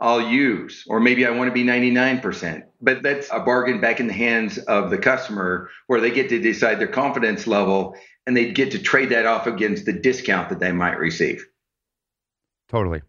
[0.00, 2.62] I'll use, or maybe I want to be 99%.
[2.80, 6.38] But that's a bargain back in the hands of the customer where they get to
[6.38, 10.60] decide their confidence level and they get to trade that off against the discount that
[10.60, 11.46] they might receive.
[12.68, 13.02] Totally.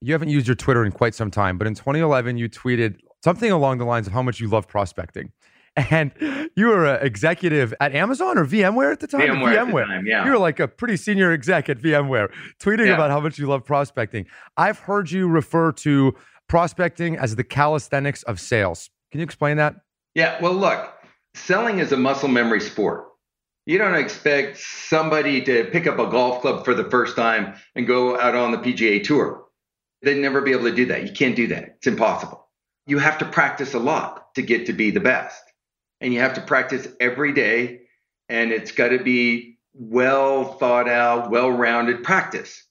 [0.00, 3.50] You haven't used your Twitter in quite some time, but in 2011, you tweeted something
[3.50, 5.32] along the lines of how much you love prospecting.
[5.76, 6.12] And
[6.54, 9.22] you were an executive at Amazon or VMware at the time.
[9.22, 9.86] VMware, VMware.
[9.86, 10.24] Time, yeah.
[10.24, 12.94] You were like a pretty senior exec at VMware, tweeting yeah.
[12.94, 14.26] about how much you love prospecting.
[14.56, 16.14] I've heard you refer to
[16.48, 18.90] prospecting as the calisthenics of sales.
[19.10, 19.76] Can you explain that?
[20.14, 20.40] Yeah.
[20.42, 20.92] Well, look,
[21.34, 23.08] selling is a muscle memory sport.
[23.64, 27.86] You don't expect somebody to pick up a golf club for the first time and
[27.86, 29.44] go out on the PGA tour.
[30.02, 31.06] They'd never be able to do that.
[31.06, 31.76] You can't do that.
[31.76, 32.48] It's impossible.
[32.86, 35.40] You have to practice a lot to get to be the best.
[36.02, 37.82] And you have to practice every day.
[38.28, 42.62] And it's got to be well thought out, well rounded practice.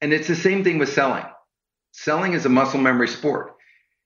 [0.00, 1.24] And it's the same thing with selling.
[1.92, 3.54] Selling is a muscle memory sport.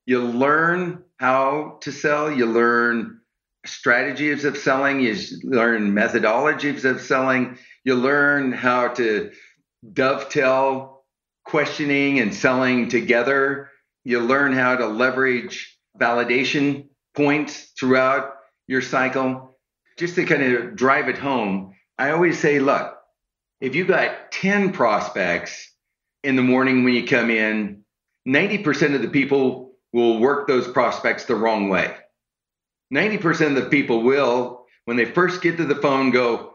[0.04, 3.20] You learn how to sell, you learn
[3.64, 9.30] strategies of selling, you learn methodologies of selling, you learn how to
[9.92, 11.04] dovetail
[11.44, 13.70] questioning and selling together.
[14.04, 18.36] You learn how to leverage validation points throughout
[18.66, 19.56] your cycle.
[19.96, 22.94] Just to kind of drive it home, I always say, look,
[23.60, 25.72] if you got 10 prospects
[26.22, 27.84] in the morning when you come in,
[28.28, 31.94] 90% of the people will work those prospects the wrong way.
[32.92, 36.54] 90% of the people will, when they first get to the phone, go,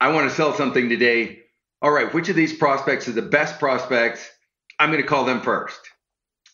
[0.00, 1.40] I want to sell something today.
[1.82, 4.26] All right, which of these prospects are the best prospects?
[4.78, 5.80] I'm going to call them first.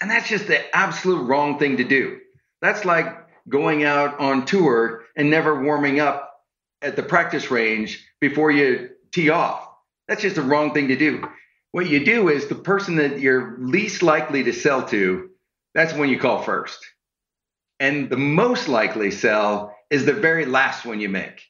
[0.00, 2.18] And that's just the absolute wrong thing to do.
[2.60, 6.40] That's like going out on tour and never warming up
[6.80, 9.68] at the practice range before you tee off.
[10.08, 11.28] That's just the wrong thing to do.
[11.72, 15.30] What you do is the person that you're least likely to sell to,
[15.74, 16.84] that's when you call first.
[17.80, 21.42] And the most likely sell is the very last one you make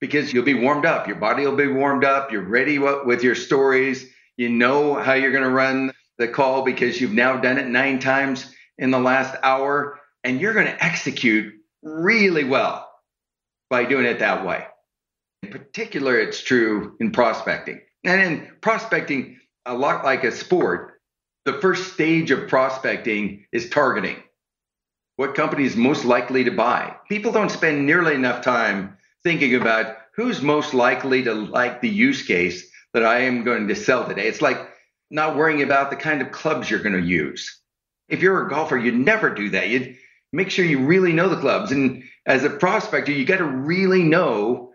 [0.00, 1.06] because you'll be warmed up.
[1.06, 2.30] Your body will be warmed up.
[2.30, 4.06] You're ready with your stories.
[4.36, 7.98] You know how you're going to run the call because you've now done it nine
[7.98, 9.98] times in the last hour.
[10.24, 12.88] And you're going to execute really well
[13.70, 14.66] by doing it that way.
[15.42, 17.80] In particular, it's true in prospecting.
[18.04, 21.00] And in prospecting, a lot like a sport,
[21.44, 24.22] the first stage of prospecting is targeting
[25.16, 26.96] what company is most likely to buy.
[27.08, 32.26] People don't spend nearly enough time thinking about who's most likely to like the use
[32.26, 34.26] case that I am going to sell today.
[34.26, 34.58] It's like
[35.10, 37.60] not worrying about the kind of clubs you're going to use.
[38.08, 39.68] If you're a golfer, you'd never do that.
[39.68, 39.96] You'd
[40.32, 41.72] make sure you really know the clubs.
[41.72, 44.72] And as a prospector, you got to really know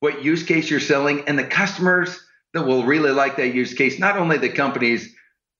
[0.00, 2.20] what use case you're selling and the customers
[2.52, 5.14] that will really like that use case, not only the companies,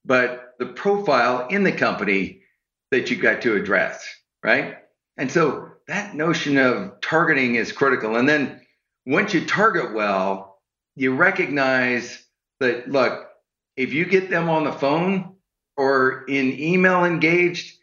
[0.05, 2.43] but the profile in the company
[2.91, 4.07] that you've got to address,
[4.43, 4.79] right?
[5.17, 8.17] And so that notion of targeting is critical.
[8.17, 8.61] And then
[9.07, 10.59] once you target well,
[10.95, 12.25] you recognize
[12.61, 13.29] that, look,
[13.77, 15.35] if you get them on the phone
[15.77, 17.77] or in email engaged,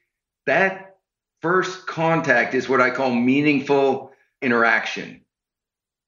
[0.46, 0.93] that
[1.44, 5.22] first contact is what I call meaningful interaction.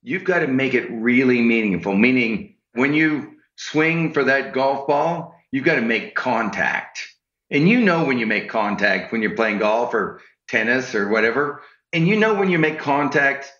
[0.02, 5.36] You've got to make it really meaningful, meaning when you swing for that golf ball,
[5.52, 7.08] you've got to make contact
[7.52, 11.62] and you know when you make contact when you're playing golf or tennis or whatever.
[11.94, 13.52] And you know when you make contact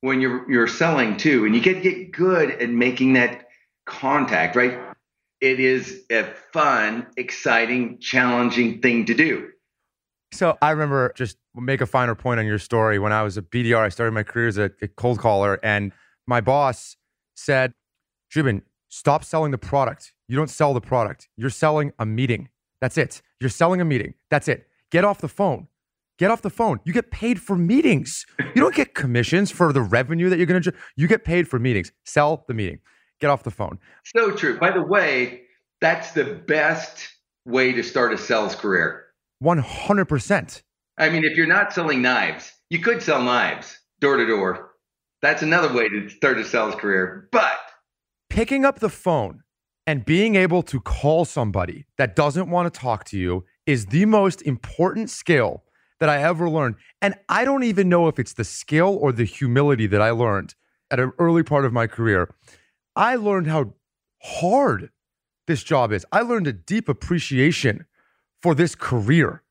[0.00, 1.44] when you're you're selling too.
[1.44, 3.48] And you get get good at making that
[3.86, 4.78] contact, right?
[5.40, 9.50] It is a fun, exciting, challenging thing to do.
[10.32, 12.98] So I remember just make a finer point on your story.
[12.98, 15.92] When I was a BDR, I started my career as a, a cold caller, and
[16.26, 16.96] my boss
[17.34, 17.72] said,
[18.32, 20.12] "Zubin, stop selling the product.
[20.28, 21.28] You don't sell the product.
[21.36, 22.48] You're selling a meeting.
[22.80, 23.22] That's it.
[23.40, 24.14] You're selling a meeting.
[24.30, 24.66] That's it.
[24.90, 25.68] Get off the phone.
[26.18, 26.80] Get off the phone.
[26.84, 28.26] You get paid for meetings.
[28.54, 30.72] You don't get commissions for the revenue that you're going to.
[30.96, 31.92] You get paid for meetings.
[32.04, 32.80] Sell the meeting.
[33.20, 33.78] Get off the phone.
[34.16, 34.58] So true.
[34.58, 35.42] By the way,
[35.80, 37.08] that's the best
[37.44, 39.04] way to start a sales career.
[39.42, 40.62] 100%.
[40.98, 44.72] I mean, if you're not selling knives, you could sell knives door to door.
[45.22, 47.28] That's another way to start a sales career.
[47.32, 47.58] But
[48.30, 49.42] picking up the phone
[49.86, 54.04] and being able to call somebody that doesn't want to talk to you is the
[54.04, 55.64] most important skill
[56.00, 56.76] that I ever learned.
[57.02, 60.54] And I don't even know if it's the skill or the humility that I learned
[60.90, 62.34] at an early part of my career.
[62.94, 63.74] I learned how
[64.22, 64.90] hard
[65.46, 66.04] this job is.
[66.12, 67.86] I learned a deep appreciation
[68.42, 69.42] for this career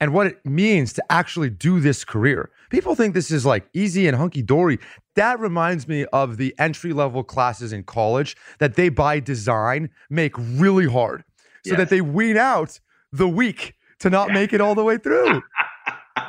[0.00, 2.50] and what it means to actually do this career.
[2.70, 4.78] People think this is like easy and hunky dory.
[5.14, 10.34] That reminds me of the entry level classes in college that they, by design, make
[10.36, 11.22] really hard
[11.64, 11.78] so yes.
[11.78, 12.80] that they wean out
[13.12, 14.34] the weak to not yeah.
[14.34, 15.42] make it all the way through.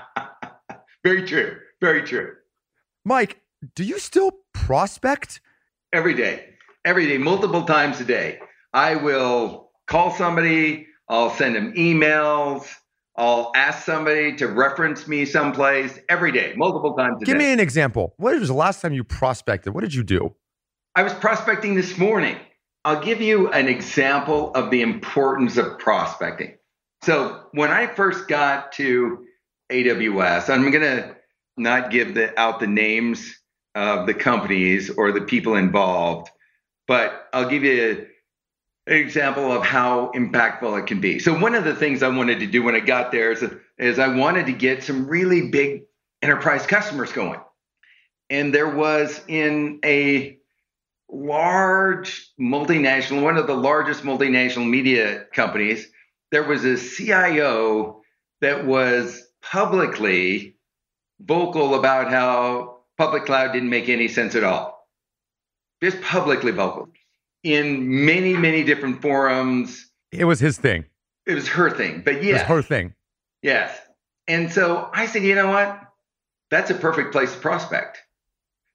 [1.03, 1.57] Very true.
[1.82, 2.34] Very true.
[3.03, 3.41] Mike,
[3.76, 5.41] do you still prospect?
[5.91, 6.49] Every day.
[6.86, 8.39] Every day, multiple times a day.
[8.74, 12.67] I will call somebody, I'll send them emails,
[13.15, 17.45] I'll ask somebody to reference me someplace every day, multiple times a Give day.
[17.45, 18.13] me an example.
[18.17, 19.73] What was the last time you prospected?
[19.73, 20.35] What did you do?
[20.95, 22.37] I was prospecting this morning.
[22.85, 26.57] I'll give you an example of the importance of prospecting.
[27.03, 29.25] So, when I first got to
[29.71, 31.15] AWS, I'm going to
[31.57, 33.35] not give the, out the names
[33.75, 36.29] of the companies or the people involved,
[36.87, 38.07] but I'll give you
[38.88, 41.19] example of how impactful it can be.
[41.19, 43.43] So, one of the things I wanted to do when I got there is,
[43.77, 45.84] is I wanted to get some really big
[46.21, 47.39] enterprise customers going.
[48.29, 50.38] And there was in a
[51.09, 55.88] large multinational, one of the largest multinational media companies,
[56.31, 58.01] there was a CIO
[58.41, 60.55] that was publicly
[61.19, 64.88] vocal about how public cloud didn't make any sense at all.
[65.81, 66.89] Just publicly vocal
[67.43, 69.89] in many, many different forums.
[70.11, 70.85] It was his thing.
[71.25, 72.33] It was her thing, but It yeah.
[72.33, 72.93] was her thing.
[73.41, 73.77] Yes.
[74.27, 75.79] And so I said, you know what?
[76.49, 77.99] That's a perfect place to prospect.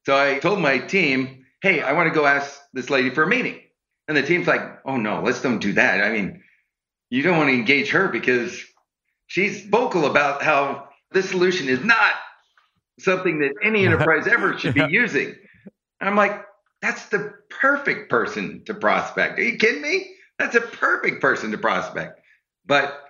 [0.06, 3.26] So I told my team, hey, I want to go ask this lady for a
[3.26, 3.60] meeting.
[4.06, 6.02] And the team's like, oh no, let's don't do that.
[6.02, 6.42] I mean,
[7.10, 8.62] you don't want to engage her because
[9.26, 12.12] she's vocal about how this solution is not
[12.98, 15.34] something that any enterprise ever should be using.
[16.00, 16.42] And I'm like,
[16.80, 19.38] that's the perfect person to prospect.
[19.38, 20.10] Are you kidding me?
[20.38, 22.20] That's a perfect person to prospect.
[22.66, 23.02] But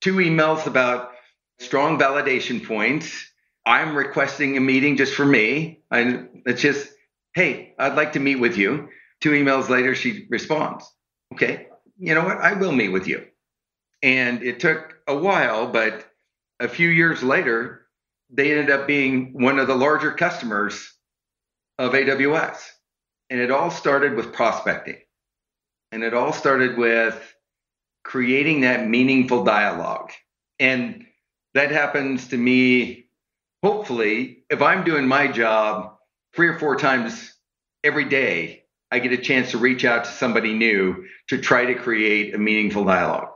[0.00, 1.12] two emails about
[1.58, 3.30] strong validation points.
[3.64, 5.82] I'm requesting a meeting just for me.
[5.90, 6.88] And it's just,
[7.34, 8.88] hey, I'd like to meet with you.
[9.20, 10.90] Two emails later, she responds,
[11.34, 11.66] okay,
[11.98, 12.38] you know what?
[12.38, 13.26] I will meet with you.
[14.02, 16.06] And it took a while, but
[16.60, 17.86] a few years later,
[18.30, 20.92] they ended up being one of the larger customers
[21.78, 22.58] of AWS.
[23.30, 24.98] And it all started with prospecting.
[25.92, 27.34] And it all started with
[28.04, 30.10] creating that meaningful dialogue.
[30.58, 31.06] And
[31.54, 33.06] that happens to me,
[33.62, 35.96] hopefully, if I'm doing my job
[36.34, 37.34] three or four times
[37.84, 41.74] every day, I get a chance to reach out to somebody new to try to
[41.74, 43.28] create a meaningful dialogue.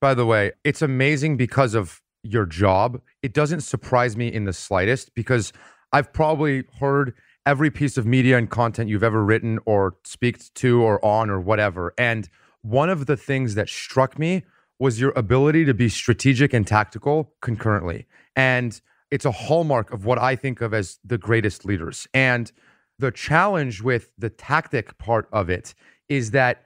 [0.00, 3.00] By the way, it's amazing because of your job.
[3.22, 5.52] It doesn't surprise me in the slightest because
[5.92, 7.14] I've probably heard
[7.50, 11.40] every piece of media and content you've ever written or speak to or on or
[11.40, 11.92] whatever.
[11.98, 12.28] And
[12.62, 14.44] one of the things that struck me
[14.78, 18.06] was your ability to be strategic and tactical concurrently.
[18.36, 18.80] And
[19.10, 22.06] it's a hallmark of what I think of as the greatest leaders.
[22.14, 22.52] And
[23.00, 25.74] the challenge with the tactic part of it
[26.08, 26.62] is that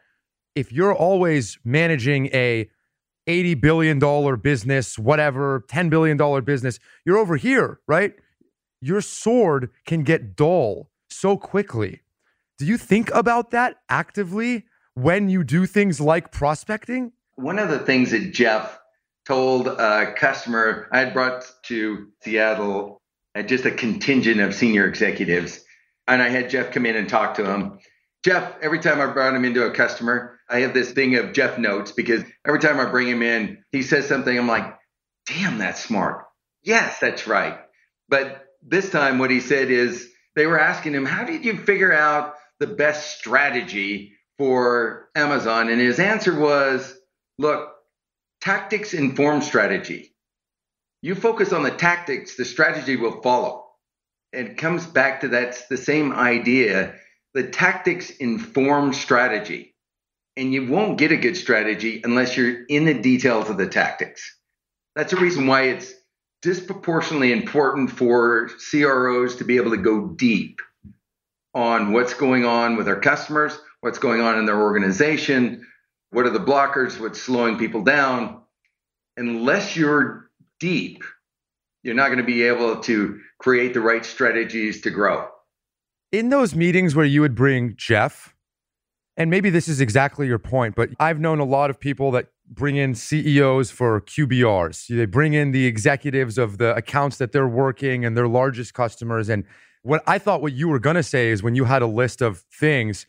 [0.55, 2.69] if you're always managing a
[3.27, 8.13] 80 billion dollar business, whatever, 10 billion dollar business, you're over here, right?
[8.85, 12.03] Your sword can get dull so quickly.
[12.59, 17.13] Do you think about that actively when you do things like prospecting?
[17.37, 18.79] One of the things that Jeff
[19.25, 23.01] told a customer I had brought to Seattle,
[23.35, 25.65] uh, just a contingent of senior executives,
[26.07, 27.79] and I had Jeff come in and talk to him.
[28.23, 31.57] Jeff, every time I brought him into a customer, I have this thing of Jeff
[31.57, 34.39] notes because every time I bring him in, he says something.
[34.39, 34.77] I'm like,
[35.27, 36.27] damn, that's smart.
[36.63, 37.59] Yes, that's right.
[38.11, 41.93] But this time, what he said is they were asking him, how did you figure
[41.93, 45.69] out the best strategy for Amazon?
[45.69, 46.95] And his answer was,
[47.39, 47.71] look,
[48.41, 50.15] tactics inform strategy.
[51.03, 53.67] You focus on the tactics, the strategy will follow.
[54.33, 56.95] It comes back to that's the same idea.
[57.35, 59.75] The tactics inform strategy.
[60.37, 64.37] And you won't get a good strategy unless you're in the details of the tactics.
[64.97, 65.93] That's the reason why it's
[66.45, 70.61] disproportionately important for CROs to be able to go deep
[71.55, 75.67] on what's going on with our customers, what's going on in their organization,
[76.11, 78.43] what are the blockers, what's slowing people down.
[79.17, 80.29] Unless you're
[80.61, 81.03] deep,
[81.83, 85.27] you're not going to be able to create the right strategies to grow.
[86.13, 88.35] In those meetings where you would bring Jeff,
[89.17, 92.27] and maybe this is exactly your point, but I've known a lot of people that
[92.49, 94.89] bring in CEOs for QBRs.
[94.89, 99.29] They bring in the executives of the accounts that they're working and their largest customers.
[99.29, 99.45] And
[99.83, 102.21] what I thought what you were going to say is when you had a list
[102.21, 103.07] of things,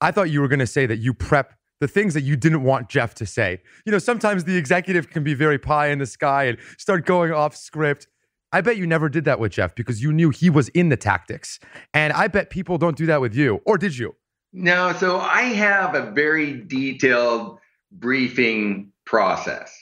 [0.00, 2.62] I thought you were going to say that you prep the things that you didn't
[2.62, 3.60] want Jeff to say.
[3.84, 7.32] You know, sometimes the executive can be very pie in the sky and start going
[7.32, 8.06] off script.
[8.52, 10.96] I bet you never did that with Jeff because you knew he was in the
[10.96, 11.58] tactics.
[11.92, 13.60] And I bet people don't do that with you.
[13.66, 14.14] Or did you?
[14.52, 17.58] No, so I have a very detailed
[17.98, 19.74] briefing process.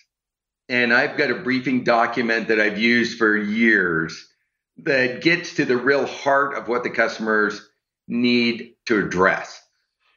[0.69, 4.29] And I've got a briefing document that I've used for years
[4.79, 7.69] that gets to the real heart of what the customers
[8.09, 9.61] need to address.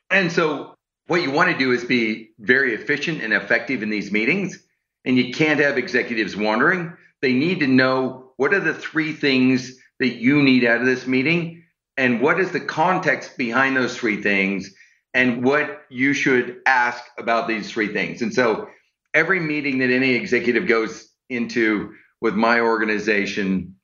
[0.10, 0.74] And so,
[1.08, 4.62] what you want to do is be very efficient and effective in these meetings.
[5.06, 6.94] And you can't have executives wondering.
[7.22, 11.08] They need to know what are the three things that you need out of this
[11.08, 11.64] meeting
[11.96, 14.74] and what is the context behind those three things
[15.18, 18.22] and what you should ask about these three things.
[18.22, 18.70] And so
[19.16, 23.76] every meeting that any executive goes into with my organization,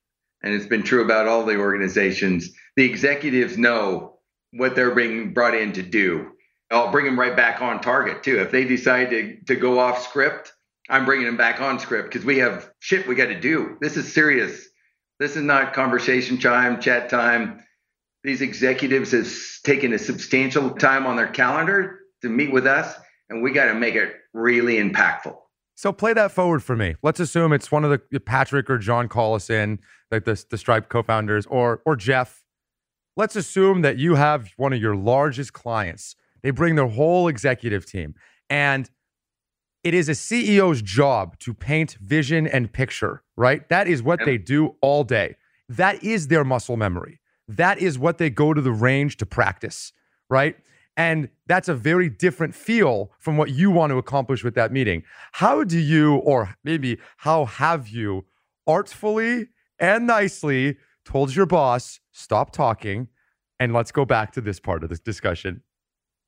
[0.44, 4.20] and it's been true about all the organizations, the executives know
[4.52, 6.30] what they're being brought in to do.
[6.70, 8.40] I'll bring them right back on target too.
[8.40, 10.54] If they decide to, to go off script,
[10.88, 13.78] I'm bringing them back on script because we have shit we got to do.
[13.82, 14.68] This is serious.
[15.20, 17.64] This is not conversation time, chat time.
[18.24, 19.30] These executives have
[19.64, 22.96] taken a substantial time on their calendar to meet with us,
[23.30, 25.36] and we got to make it really impactful.
[25.76, 26.96] So play that forward for me.
[27.04, 29.80] Let's assume it's one of the Patrick or John Collison,
[30.12, 32.44] like the, the Stripe co-founders, or or Jeff.
[33.18, 36.16] Let's assume that you have one of your largest clients.
[36.42, 38.16] They bring their whole executive team,
[38.50, 38.90] and
[39.84, 43.68] it is a CEO's job to paint vision and picture, right?
[43.68, 44.26] That is what yep.
[44.28, 45.36] they do all day.
[45.68, 47.20] That is their muscle memory.
[47.48, 49.92] That is what they go to the range to practice,
[50.30, 50.56] right?
[50.96, 55.04] And that's a very different feel from what you want to accomplish with that meeting.
[55.34, 58.26] How do you, or maybe how have you,
[58.68, 59.48] artfully
[59.80, 63.08] and nicely told your boss, stop talking
[63.60, 65.64] and let's go back to this part of this discussion?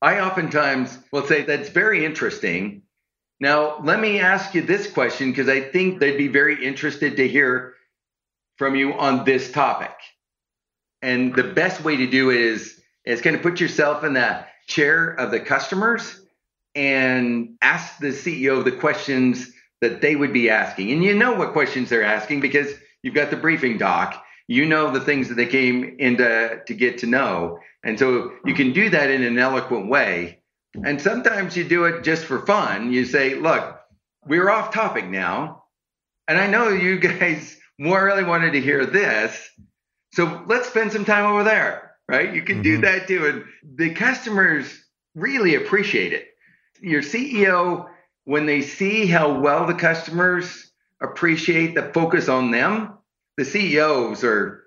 [0.01, 2.82] I oftentimes will say that's very interesting.
[3.39, 7.28] Now, let me ask you this question because I think they'd be very interested to
[7.28, 7.76] hear
[8.57, 9.91] from you on this topic.
[11.06, 14.43] And the best way to do it is is kind of put yourself in the
[14.68, 16.20] chair of the customers
[16.74, 19.51] and ask the CEO the questions
[19.82, 20.91] that they would be asking.
[20.91, 24.20] And you know what questions they're asking because you've got the briefing doc.
[24.47, 27.60] You know the things that they came in to, to get to know.
[27.84, 30.41] And so you can do that in an eloquent way.
[30.84, 32.91] And sometimes you do it just for fun.
[32.91, 33.80] You say, look,
[34.26, 35.66] we're off topic now.
[36.28, 39.51] And I know you guys more really wanted to hear this.
[40.16, 42.34] So let's spend some time over there right?
[42.34, 42.63] You can mm-hmm.
[42.63, 43.26] do that too.
[43.26, 43.45] And
[43.78, 44.84] the customers
[45.16, 46.28] really appreciate it.
[46.82, 47.88] Your CEO,
[48.26, 52.97] when they see how well the customers appreciate the focus on them,
[53.38, 54.63] the CEOs are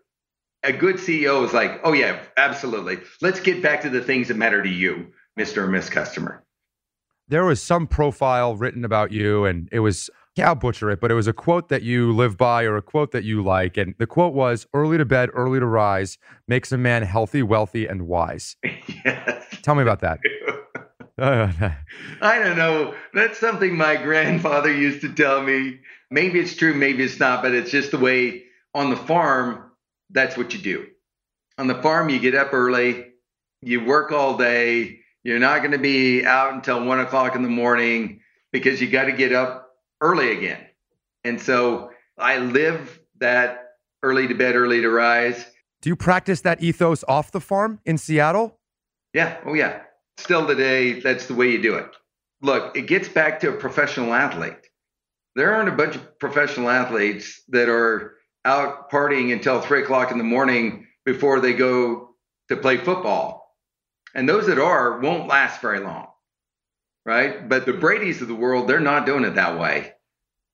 [0.64, 2.99] a good CEO is like, oh yeah, absolutely.
[3.20, 5.59] Let's get back to the things that matter to you, Mr.
[5.59, 6.44] or Miss Customer.
[7.28, 10.11] There was some profile written about you, and it was
[10.47, 13.12] I'll butcher it, but it was a quote that you live by or a quote
[13.12, 13.76] that you like.
[13.76, 17.86] And the quote was early to bed, early to rise makes a man healthy, wealthy,
[17.86, 18.57] and wise.
[19.05, 19.45] Yes.
[19.62, 20.18] Tell me about that.
[21.18, 22.95] I don't know.
[23.14, 25.80] That's something my grandfather used to tell me.
[26.11, 29.70] Maybe it's true, maybe it's not, but it's just the way on the farm,
[30.11, 30.86] that's what you do.
[31.59, 33.07] On the farm, you get up early,
[33.62, 37.49] you work all day, you're not going to be out until one o'clock in the
[37.49, 38.20] morning
[38.53, 39.68] because you got to get up
[40.01, 40.64] early again.
[41.24, 43.72] And so I live that
[44.03, 45.44] early to bed, early to rise.
[45.82, 48.59] Do you practice that ethos off the farm in Seattle?
[49.14, 49.38] Yeah.
[49.44, 49.82] Oh, yeah.
[50.16, 51.88] Still today, that's the way you do it.
[52.42, 54.66] Look, it gets back to a professional athlete.
[55.34, 60.18] There aren't a bunch of professional athletes that are out partying until three o'clock in
[60.18, 62.11] the morning before they go
[62.49, 63.57] to play football.
[64.14, 66.09] And those that are won't last very long
[67.09, 67.49] right?
[67.49, 69.95] But the Brady's of the world, they're not doing it that way.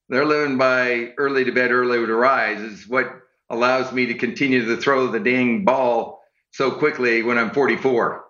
[0.09, 3.13] They're living by early to bed, early to rise is what
[3.51, 8.25] allows me to continue to throw the dang ball so quickly when I'm 44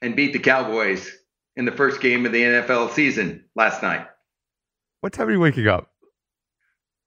[0.00, 1.10] and beat the Cowboys
[1.56, 4.06] in the first game of the NFL season last night.
[5.00, 5.90] What time are you waking up?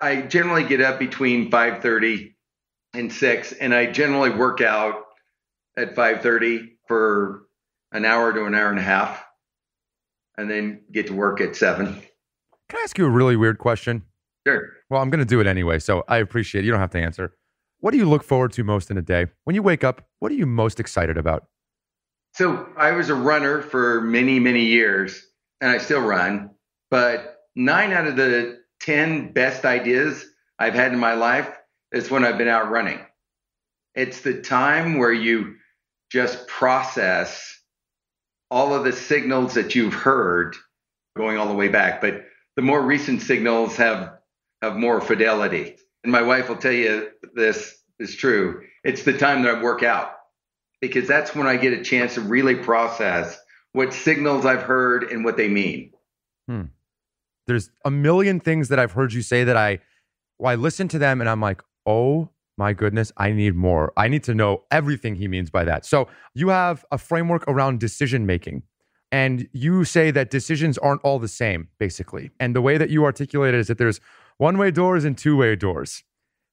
[0.02, 2.36] I generally get up between 5:30
[2.94, 5.06] and 6 and I generally work out
[5.78, 7.44] at 5:30 for
[7.94, 9.24] an hour to an hour and a half
[10.40, 11.94] and then get to work at seven.
[12.70, 14.04] Can I ask you a really weird question?
[14.48, 14.70] Sure.
[14.90, 16.66] Well, I'm going to do it anyway, so I appreciate it.
[16.66, 17.36] You don't have to answer.
[17.82, 19.28] What do you look forward to most in a day?
[19.44, 21.46] When you wake up, what are you most excited about?
[22.36, 25.26] So, I was a runner for many, many years,
[25.62, 26.52] and I still run,
[26.92, 30.26] but nine out of the 10 best ideas
[30.58, 31.50] I've had in my life
[31.92, 33.00] is when I've been out running.
[33.96, 35.56] It's the time where you
[36.12, 37.59] just process
[38.52, 40.56] all of the signals that you've heard
[41.16, 42.26] going all the way back, but
[42.56, 44.14] the more recent signals have
[44.62, 45.78] have more fidelity.
[46.04, 48.64] And my wife will tell you this is true.
[48.84, 50.12] It's the time that I work out
[50.82, 53.40] because that's when I get a chance to really process
[53.74, 55.92] what signals I've heard and what they mean.
[56.48, 56.64] Hmm.
[57.48, 59.80] There's a million things that I've heard you say that I,
[60.38, 62.30] well, I listen to them and I'm like, oh
[62.60, 63.94] my goodness, I need more.
[63.96, 65.86] I need to know everything he means by that.
[65.86, 68.64] So you have a framework around decision making.
[69.14, 72.32] And you say that decisions aren't all the same, basically.
[72.38, 74.02] And the way that you articulate it is that there's
[74.38, 76.04] one way doors and two way doors.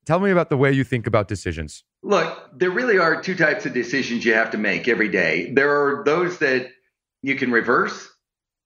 [0.06, 1.82] Tell me about the way you think about decisions.
[2.04, 5.52] Look, there really are two types of decisions you have to make every day.
[5.52, 6.68] There are those that
[7.22, 8.08] you can reverse,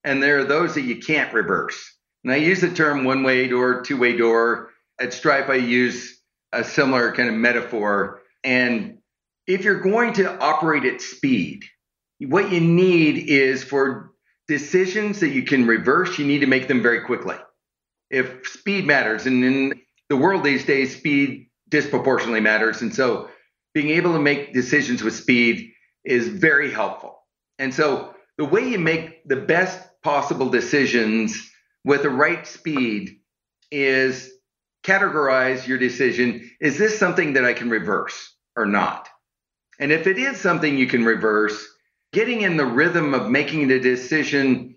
[0.05, 1.80] and there are those that you can't reverse.
[2.22, 4.68] And I use the term one way door, two way door.
[5.01, 6.19] At Stripe, I use
[6.53, 8.22] a similar kind of metaphor.
[8.42, 8.98] And
[9.46, 11.64] if you're going to operate at speed,
[12.20, 14.12] what you need is for
[14.48, 17.36] decisions that you can reverse, you need to make them very quickly.
[18.11, 22.82] If speed matters, and in the world these days, speed disproportionately matters.
[22.82, 23.28] And so
[23.74, 25.72] being able to make decisions with speed
[26.05, 27.18] is very helpful.
[27.59, 31.48] And so the way you make the best possible decisions
[31.84, 33.20] with the right speed
[33.70, 34.32] is
[34.84, 36.50] categorize your decision.
[36.60, 39.08] Is this something that I can reverse or not?
[39.78, 41.66] And if it is something you can reverse,
[42.12, 44.76] getting in the rhythm of making the decision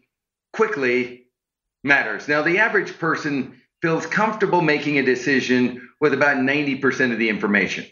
[0.53, 1.25] quickly
[1.83, 2.27] matters.
[2.27, 7.85] Now, the average person feels comfortable making a decision with about 90% of the information.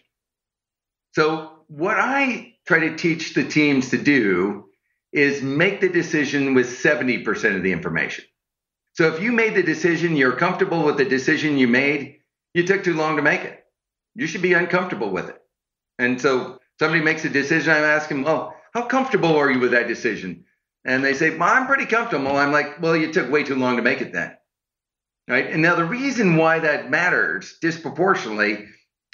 [1.13, 4.65] So, what I try to teach the teams to do
[5.11, 8.25] is make the decision with 70% of the information.
[8.93, 12.17] So, if you made the decision, you're comfortable with the decision you made,
[12.53, 13.63] you took too long to make it.
[14.15, 15.41] You should be uncomfortable with it.
[15.97, 19.87] And so, somebody makes a decision, I'm asking, well, how comfortable are you with that
[19.87, 20.45] decision?
[20.83, 22.35] And they say, well, I'm pretty comfortable.
[22.35, 24.35] I'm like, well, you took way too long to make it then.
[25.27, 25.47] Right.
[25.47, 28.65] And now the reason why that matters disproportionately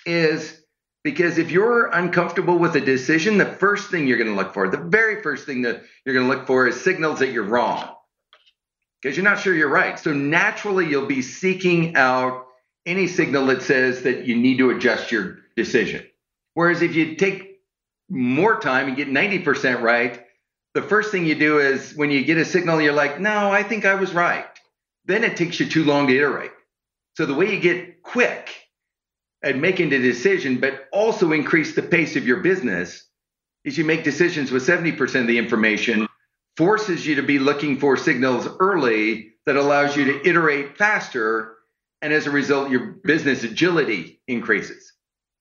[0.05, 0.59] is
[1.03, 4.69] because if you're uncomfortable with a decision, the first thing you're going to look for,
[4.69, 7.96] the very first thing that you're going to look for is signals that you're wrong
[9.01, 9.97] because you're not sure you're right.
[9.99, 12.47] So naturally, you'll be seeking out
[12.85, 16.05] any signal that says that you need to adjust your decision.
[16.53, 17.59] Whereas if you take
[18.09, 20.23] more time and get 90% right,
[20.73, 23.63] the first thing you do is when you get a signal, you're like, no, I
[23.63, 24.45] think I was right.
[25.05, 26.51] Then it takes you too long to iterate.
[27.15, 28.55] So the way you get quick
[29.43, 33.03] at making the decision, but also increase the pace of your business,
[33.63, 36.06] is you make decisions with 70% of the information,
[36.57, 41.55] forces you to be looking for signals early that allows you to iterate faster.
[42.01, 44.91] And as a result, your business agility increases.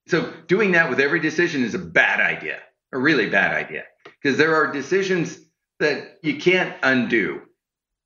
[0.06, 2.60] So doing that with every decision is a bad idea,
[2.92, 5.38] a really bad idea, because there are decisions
[5.80, 7.42] that you can't undo.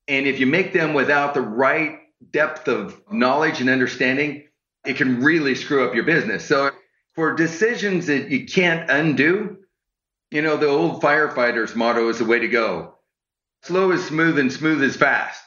[0.09, 1.99] And if you make them without the right
[2.31, 4.45] depth of knowledge and understanding,
[4.87, 6.45] it can really screw up your business.
[6.47, 6.71] So
[7.15, 9.59] for decisions that you can't undo,
[10.31, 12.95] you know, the old firefighters motto is the way to go.
[13.63, 15.45] Slow is smooth and smooth is fast.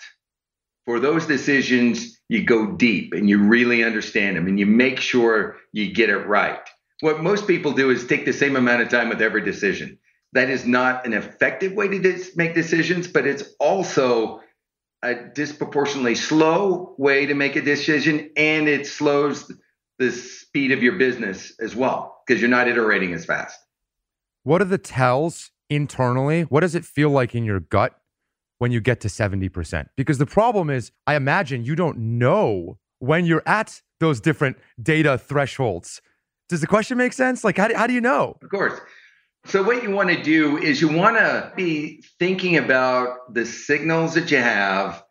[0.85, 5.57] For those decisions, you go deep and you really understand them and you make sure
[5.71, 6.59] you get it right.
[6.99, 9.97] What most people do is take the same amount of time with every decision.
[10.33, 14.41] That is not an effective way to dis- make decisions, but it's also
[15.01, 19.51] a disproportionately slow way to make a decision and it slows
[19.99, 23.59] the speed of your business as well because you're not iterating as fast.
[24.43, 26.43] What are the tells internally?
[26.43, 27.99] What does it feel like in your gut
[28.63, 29.87] when you get to 70%?
[29.97, 35.17] Because the problem is, I imagine you don't know when you're at those different data
[35.17, 36.01] thresholds.
[36.47, 37.43] Does the question make sense?
[37.43, 38.37] Like, how do, how do you know?
[38.41, 38.79] Of course.
[39.47, 44.13] So, what you want to do is you want to be thinking about the signals
[44.13, 45.03] that you have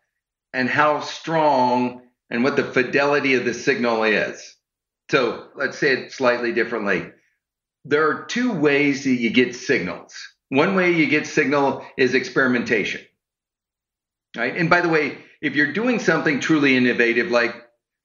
[0.51, 2.01] and how strong
[2.31, 4.55] and what the fidelity of the signal is.
[5.11, 7.11] So, let's say it slightly differently.
[7.85, 10.15] There are two ways that you get signals.
[10.49, 13.01] One way you get signal is experimentation.
[14.35, 14.55] Right?
[14.55, 17.55] And by the way, if you're doing something truly innovative like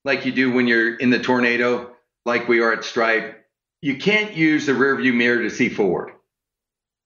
[0.05, 3.45] like you do when you're in the tornado, like we are at Stripe,
[3.83, 6.12] you can't use the rearview mirror to see forward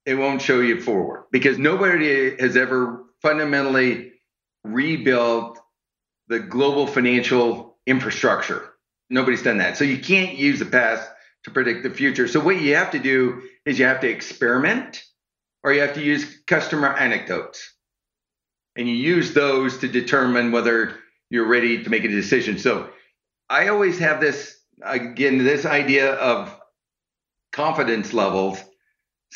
[0.04, 4.12] it won't show you forward because nobody has ever fundamentally
[4.64, 5.58] rebuilt
[6.28, 8.70] the global financial infrastructure.
[9.10, 9.76] Nobody's done that.
[9.76, 11.08] So you can't use the past
[11.44, 12.26] to predict the future.
[12.28, 15.04] So what you have to do is you have to experiment
[15.62, 17.72] or you have to use customer anecdotes.
[18.76, 20.94] And you use those to determine whether
[21.30, 22.58] you're ready to make a decision.
[22.58, 22.90] So
[23.48, 26.58] I always have this again this idea of
[27.52, 28.58] confidence levels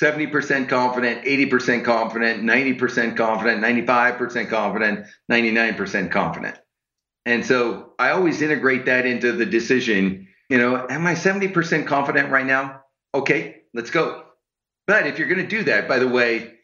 [0.00, 6.58] 70% confident, 80% confident, 90% confident, 95% confident, 99% confident.
[7.24, 10.28] And so I always integrate that into the decision.
[10.50, 12.82] You know, am I 70% confident right now?
[13.14, 14.24] Okay, let's go.
[14.86, 16.55] But if you're going to do that, by the way,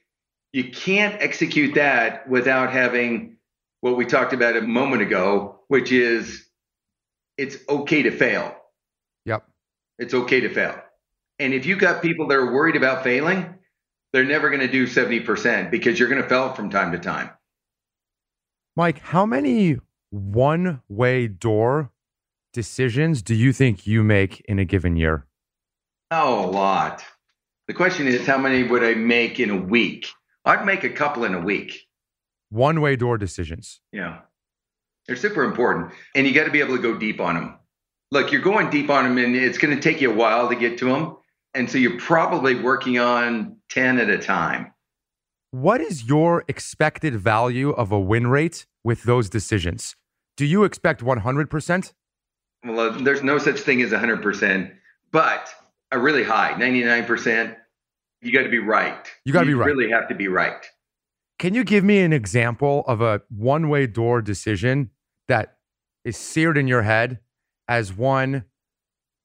[0.52, 3.36] you can't execute that without having
[3.80, 6.46] what we talked about a moment ago, which is
[7.38, 8.54] it's okay to fail.
[9.24, 9.48] Yep.
[9.98, 10.78] It's okay to fail.
[11.38, 13.54] And if you got people that are worried about failing,
[14.12, 17.30] they're never going to do 70% because you're going to fail from time to time.
[18.76, 19.78] Mike, how many
[20.10, 21.90] one way door
[22.52, 25.26] decisions do you think you make in a given year?
[26.10, 27.02] Oh, a lot.
[27.66, 30.08] The question is, how many would I make in a week?
[30.44, 31.86] I'd make a couple in a week.
[32.50, 33.80] One way door decisions.
[33.92, 34.20] Yeah.
[35.06, 35.92] They're super important.
[36.14, 37.58] And you got to be able to go deep on them.
[38.10, 40.54] Look, you're going deep on them, and it's going to take you a while to
[40.54, 41.16] get to them.
[41.54, 44.72] And so you're probably working on 10 at a time.
[45.50, 49.96] What is your expected value of a win rate with those decisions?
[50.36, 51.92] Do you expect 100%?
[52.64, 54.72] Well, there's no such thing as 100%,
[55.10, 55.48] but
[55.90, 57.56] a really high, 99%.
[58.22, 59.06] You got to be right.
[59.24, 59.66] You got to be right.
[59.66, 60.64] really have to be right.
[61.38, 64.90] Can you give me an example of a one way door decision
[65.28, 65.56] that
[66.04, 67.18] is seared in your head
[67.68, 68.44] as one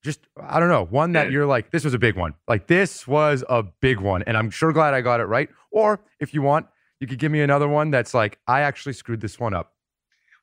[0.03, 2.33] just I don't know, one that you're like, this was a big one.
[2.47, 4.23] Like this was a big one.
[4.23, 5.49] And I'm sure glad I got it right.
[5.71, 6.67] Or if you want,
[6.99, 9.73] you could give me another one that's like, I actually screwed this one up.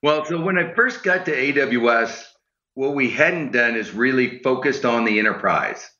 [0.02, 2.24] Well, so when I first got to AWS,
[2.74, 5.90] what we hadn't done is really focused on the enterprise.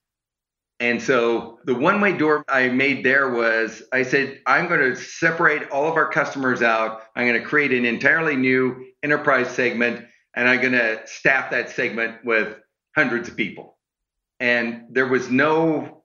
[0.81, 4.97] And so the one way door I made there was I said, I'm going to
[4.97, 7.03] separate all of our customers out.
[7.15, 10.05] I'm going to create an entirely new enterprise segment,
[10.35, 12.57] and I'm going to staff that segment with
[12.97, 13.79] hundreds of people.
[14.41, 16.03] And there was no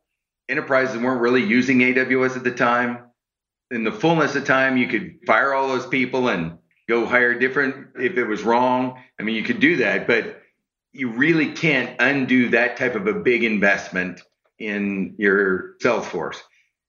[0.48, 3.06] enterprises weren't really using AWS at the time.
[3.72, 6.58] In the fullness of time, you could fire all those people and
[6.88, 9.02] go hire different if it was wrong.
[9.20, 10.42] I mean, you could do that, but
[10.92, 14.22] you really can't undo that type of a big investment
[14.60, 16.42] in your sales force.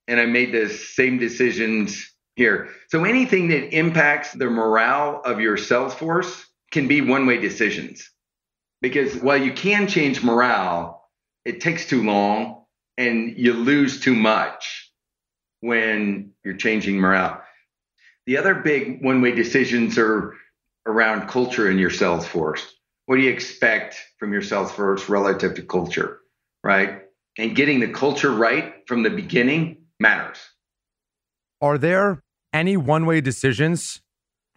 [0.08, 2.70] And I made the same decisions here.
[2.88, 8.10] So anything that impacts the morale of your sales force can be one way decisions
[8.80, 11.08] because while you can change morale,
[11.44, 12.64] it takes too long
[12.96, 14.90] and you lose too much
[15.60, 17.42] when you're changing morale.
[18.26, 20.34] The other big one way decisions are
[20.86, 22.74] around culture in your sales force.
[23.06, 26.20] What do you expect from your sales force relative to culture,
[26.62, 27.02] right?
[27.40, 30.36] And getting the culture right from the beginning matters.
[31.62, 32.22] Are there
[32.52, 34.02] any one way decisions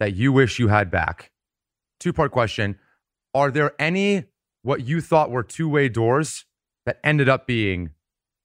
[0.00, 1.30] that you wish you had back?
[1.98, 2.78] Two part question
[3.34, 4.24] are there any
[4.62, 6.44] what you thought were two way doors
[6.86, 7.90] that ended up being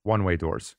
[0.03, 0.75] one way doors?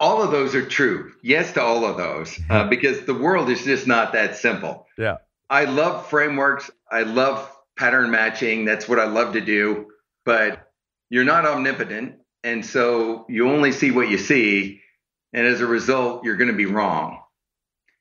[0.00, 1.12] All of those are true.
[1.22, 4.86] Yes to all of those, uh, because the world is just not that simple.
[4.98, 5.18] Yeah.
[5.48, 6.68] I love frameworks.
[6.90, 8.64] I love pattern matching.
[8.64, 9.92] That's what I love to do.
[10.24, 10.68] But
[11.08, 12.16] you're not omnipotent.
[12.44, 14.80] And so you only see what you see.
[15.32, 17.20] And as a result, you're going to be wrong.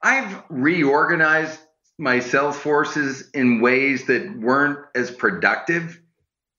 [0.02, 1.60] I've reorganized
[1.98, 6.02] my sales forces in ways that weren't as productive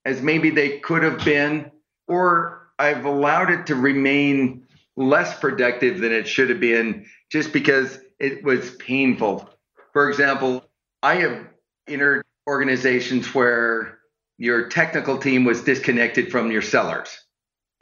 [0.05, 1.71] as maybe they could have been,
[2.07, 4.67] or I've allowed it to remain
[4.97, 9.49] less productive than it should have been just because it was painful.
[9.93, 10.65] For example,
[11.03, 11.47] I have
[11.89, 13.99] entered organizations where
[14.39, 17.17] your technical team was disconnected from your sellers.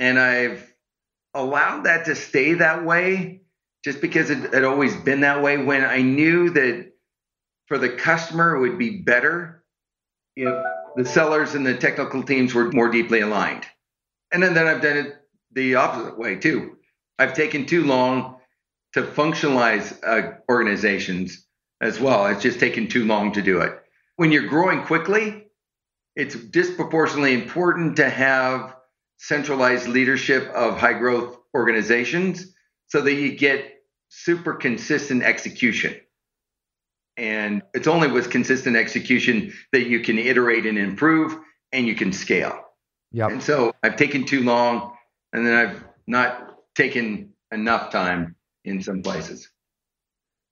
[0.00, 0.66] And I've
[1.34, 3.42] allowed that to stay that way
[3.84, 6.92] just because it had always been that way when I knew that
[7.66, 9.62] for the customer, it would be better
[10.36, 10.52] if
[10.96, 13.66] the sellers and the technical teams were more deeply aligned.
[14.32, 15.16] And then, then I've done it
[15.52, 16.78] the opposite way too.
[17.18, 18.38] I've taken too long
[18.94, 21.46] to functionalize uh, organizations
[21.80, 22.26] as well.
[22.26, 23.78] It's just taken too long to do it.
[24.16, 25.46] When you're growing quickly,
[26.16, 28.74] it's disproportionately important to have
[29.20, 32.54] centralized leadership of high growth organizations
[32.86, 33.74] so that you get
[34.08, 35.94] super consistent execution.
[37.18, 41.38] And it's only with consistent execution that you can iterate and improve
[41.70, 42.58] and you can scale.
[43.12, 43.30] Yep.
[43.30, 44.96] And so I've taken too long
[45.34, 49.50] and then I've not taken enough time in some places.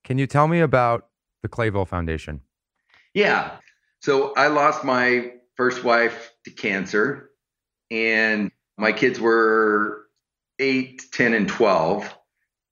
[0.04, 1.08] Can you tell me about
[1.42, 2.42] the Clayville Foundation?
[3.14, 3.56] Yeah.
[4.00, 7.30] So I lost my first wife to cancer
[7.90, 10.06] and my kids were
[10.58, 12.14] 8, 10 and 12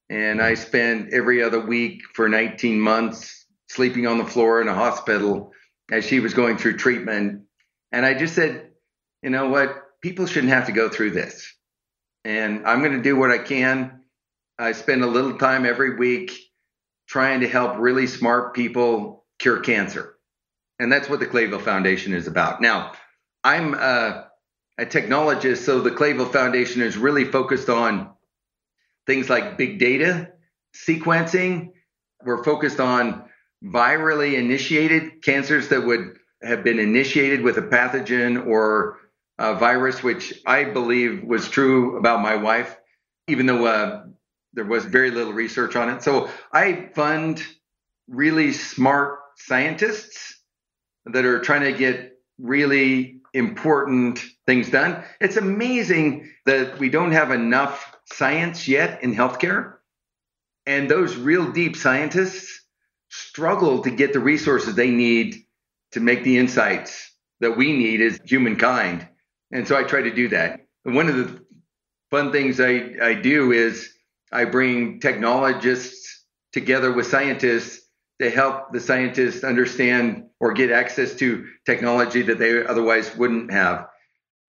[0.08, 4.74] and I spent every other week for 19 months sleeping on the floor in a
[4.74, 5.52] hospital
[5.90, 7.42] as she was going through treatment.
[7.92, 8.70] And I just said,
[9.22, 9.74] you know what?
[10.00, 11.52] People shouldn't have to go through this.
[12.24, 14.00] And I'm going to do what I can.
[14.58, 16.32] I spend a little time every week
[17.08, 20.14] trying to help really smart people cure cancer.
[20.78, 22.60] And that's what the Clayville Foundation is about.
[22.60, 22.92] Now,
[23.42, 24.28] I'm a,
[24.78, 28.10] a technologist, so the Clayville Foundation is really focused on
[29.06, 30.32] things like big data,
[30.74, 31.70] sequencing.
[32.24, 33.24] We're focused on
[33.64, 38.98] virally initiated cancers that would have been initiated with a pathogen or
[39.38, 42.76] a virus, which I believe was true about my wife,
[43.28, 44.04] even though uh,
[44.52, 46.02] There was very little research on it.
[46.02, 47.42] So I fund
[48.08, 50.40] really smart scientists
[51.04, 55.02] that are trying to get really important things done.
[55.20, 59.74] It's amazing that we don't have enough science yet in healthcare.
[60.64, 62.60] And those real deep scientists
[63.08, 65.36] struggle to get the resources they need
[65.92, 69.06] to make the insights that we need as humankind.
[69.52, 70.60] And so I try to do that.
[70.84, 71.40] And one of the
[72.10, 73.92] fun things I, I do is
[74.32, 77.80] I bring technologists together with scientists
[78.20, 83.86] to help the scientists understand or get access to technology that they otherwise wouldn't have.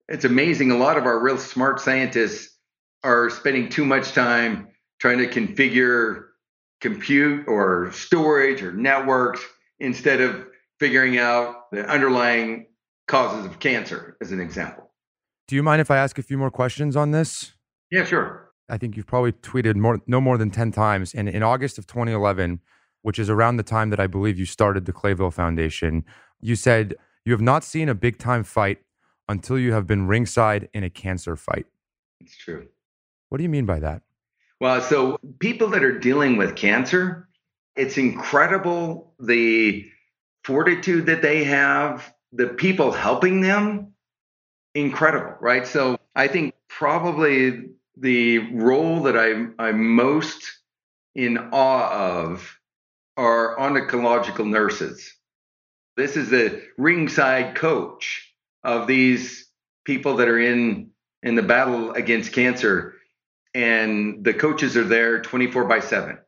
[0.08, 0.70] It's amazing.
[0.70, 2.56] A lot of our real smart scientists
[3.04, 6.24] are spending too much time trying to configure
[6.80, 9.44] compute or storage or networks
[9.78, 10.46] instead of
[10.80, 12.66] figuring out the underlying
[13.06, 14.90] causes of cancer, as an example.
[15.46, 17.52] Do you mind if I ask a few more questions on this?
[17.90, 18.50] Yeah, sure.
[18.68, 21.14] I think you've probably tweeted more, no more than 10 times.
[21.14, 22.60] And in August of 2011,
[23.02, 26.04] which is around the time that I believe you started the Clayville Foundation,
[26.40, 26.94] you said,
[27.24, 28.78] You have not seen a big time fight
[29.28, 31.66] until you have been ringside in a cancer fight.
[32.20, 32.68] It's true.
[33.28, 34.02] What do you mean by that?
[34.60, 37.28] Well, so people that are dealing with cancer,
[37.76, 39.88] it's incredible the
[40.44, 43.92] fortitude that they have, the people helping them,
[44.74, 45.66] incredible, right?
[45.66, 50.58] So I think probably the role that I'm, I'm most
[51.14, 52.58] in awe of
[53.16, 55.14] are oncological nurses.
[55.96, 58.32] This is the ringside coach
[58.64, 59.48] of these
[59.84, 60.90] people that are in
[61.22, 62.94] in the battle against cancer.
[63.54, 66.18] And the coaches are there 24 by 7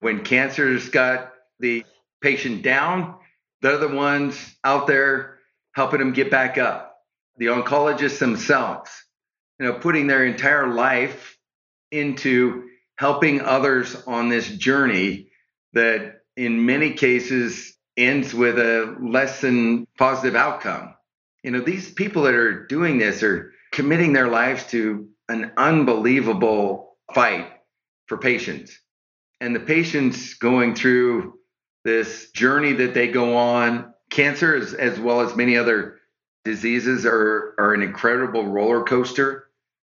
[0.00, 1.84] when cancer's got the
[2.20, 3.16] patient down
[3.60, 5.38] they're the ones out there
[5.72, 6.96] helping them get back up.
[7.38, 8.90] The oncologists themselves
[9.58, 11.36] you know putting their entire life
[11.90, 15.28] into helping others on this journey
[15.72, 20.94] that in many cases ends with a less than positive outcome
[21.42, 26.96] you know these people that are doing this are committing their lives to an unbelievable
[27.14, 27.48] fight
[28.06, 28.78] for patients.
[29.40, 31.34] And the patients going through
[31.84, 36.00] this journey that they go on, cancer as, as well as many other
[36.44, 39.48] diseases are, are an incredible roller coaster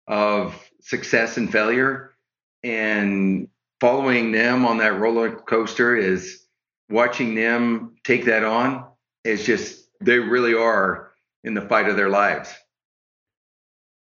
[0.09, 2.15] of success and failure.
[2.63, 3.49] And
[3.81, 6.45] following them on that roller coaster is
[6.91, 8.85] watching them take that on.
[9.25, 11.10] It's just, they really are
[11.45, 12.55] in the fight of their lives.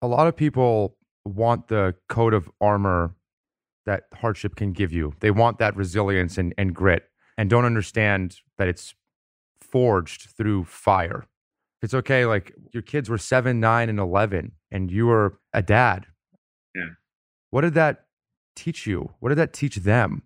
[0.03, 3.14] A lot of people want the coat of armor
[3.87, 5.14] that hardship can give you.
[5.20, 7.05] They want that resilience and, and grit
[7.37, 8.95] and don't understand that it's
[9.61, 11.27] forged through fire.
[11.83, 16.07] It's okay, like your kids were seven, nine, and 11, and you were a dad.
[16.75, 16.91] Yeah.
[17.51, 18.07] What did that
[18.57, 19.11] teach you?
[19.20, 20.22] What did that teach them?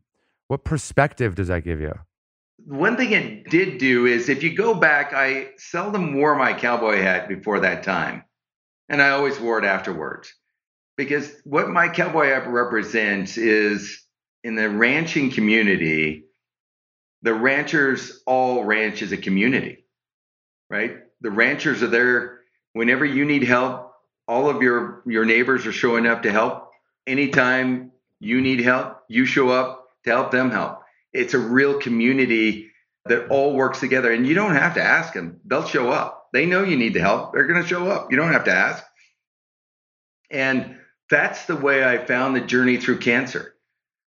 [0.46, 1.94] What perspective does that give you?
[2.68, 6.98] One thing it did do is if you go back, I seldom wore my cowboy
[6.98, 8.24] hat before that time,
[8.90, 10.34] and I always wore it afterwards
[10.94, 14.04] because what my cowboy app represents is
[14.44, 16.24] in the ranching community,
[17.22, 19.86] the ranchers all ranch as a community,
[20.68, 20.98] right?
[21.22, 22.40] The ranchers are there
[22.74, 23.94] whenever you need help.
[24.26, 26.70] All of your your neighbors are showing up to help.
[27.06, 30.82] Anytime you need help, you show up to help them help.
[31.12, 32.70] It's a real community
[33.06, 36.28] that all works together, and you don't have to ask them; they'll show up.
[36.32, 38.10] They know you need the help; they're going to show up.
[38.10, 38.84] You don't have to ask.
[40.30, 40.76] And
[41.10, 43.54] that's the way I found the journey through cancer.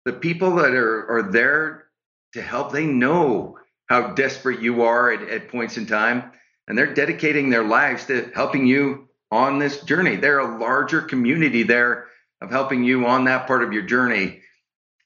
[0.05, 1.85] The people that are, are there
[2.33, 3.59] to help, they know
[3.89, 6.33] how desperate you are at, at points in time,
[6.67, 10.17] and they're dedicating their lives to helping you on this journey.
[10.17, 12.07] They're a larger community there
[12.41, 14.43] of helping you on that part of your journey.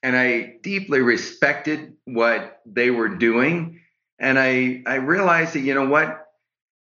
[0.03, 3.79] And I deeply respected what they were doing.
[4.19, 6.27] And I, I realized that, you know what?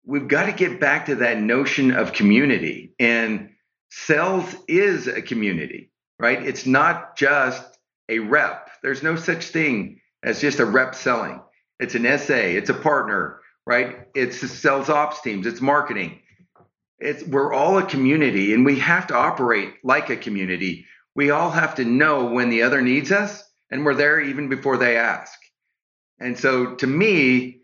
[0.06, 2.94] We've got to get back to that notion of community.
[3.00, 3.50] And
[3.90, 6.46] sales is a community, right?
[6.46, 7.78] It's not just
[8.08, 8.70] a rep.
[8.84, 11.42] There's no such thing as just a rep selling.
[11.80, 14.08] It's an SA, it's a partner, right?
[14.16, 16.20] It's the sales ops teams, it's marketing.
[17.00, 20.86] It's we're all a community and we have to operate like a community.
[21.18, 24.78] We all have to know when the other needs us and we're there even before
[24.78, 25.34] they ask.
[26.20, 27.62] And so to me,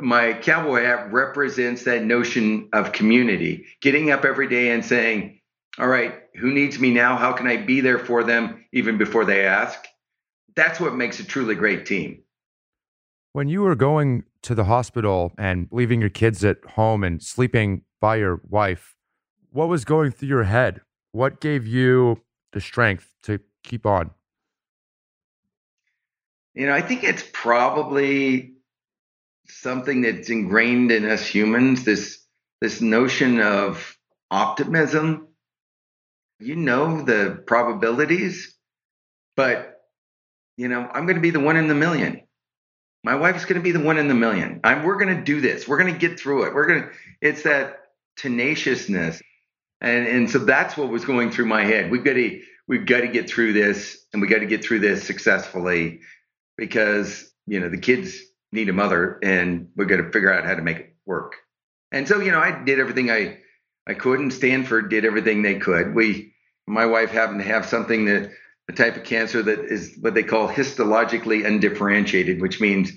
[0.00, 5.40] my cowboy app represents that notion of community, getting up every day and saying,
[5.78, 7.16] all right, who needs me now?
[7.16, 9.82] How can I be there for them even before they ask?
[10.54, 12.22] That's what makes a truly great team.
[13.32, 17.82] When you were going to the hospital and leaving your kids at home and sleeping
[18.00, 18.94] by your wife,
[19.50, 20.82] what was going through your head?
[21.12, 22.20] What gave you
[22.54, 24.10] the strength to keep on?
[26.54, 28.54] You know, I think it's probably
[29.48, 32.24] something that's ingrained in us humans this
[32.60, 33.98] this notion of
[34.30, 35.28] optimism.
[36.38, 38.56] You know the probabilities,
[39.36, 39.82] but
[40.56, 42.22] you know, I'm going to be the one in the million.
[43.02, 44.60] My wife's going to be the one in the million.
[44.64, 45.68] I'm, we're going to do this.
[45.68, 46.54] We're going to get through it.
[46.54, 46.88] We're going to,
[47.20, 47.80] it's that
[48.16, 49.20] tenaciousness.
[49.84, 51.90] And, and so that's what was going through my head.
[51.90, 54.78] We've got to, we've got to get through this and we got to get through
[54.78, 56.00] this successfully
[56.56, 58.18] because, you know, the kids
[58.50, 61.34] need a mother and we've got to figure out how to make it work.
[61.92, 63.40] And so, you know, I did everything I,
[63.86, 65.94] I could and Stanford did everything they could.
[65.94, 66.32] We,
[66.66, 68.30] my wife happened to have something that
[68.70, 72.90] a type of cancer that is what they call histologically undifferentiated, which means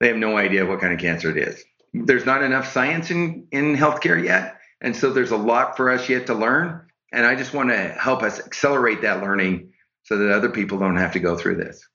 [0.00, 1.62] they have no idea what kind of cancer it is.
[1.94, 4.56] There's not enough science in, in healthcare yet.
[4.82, 6.88] And so there's a lot for us yet to learn.
[7.12, 9.72] And I just want to help us accelerate that learning
[10.02, 11.88] so that other people don't have to go through this.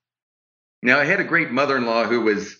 [0.81, 2.55] Now, I had a great mother in law who was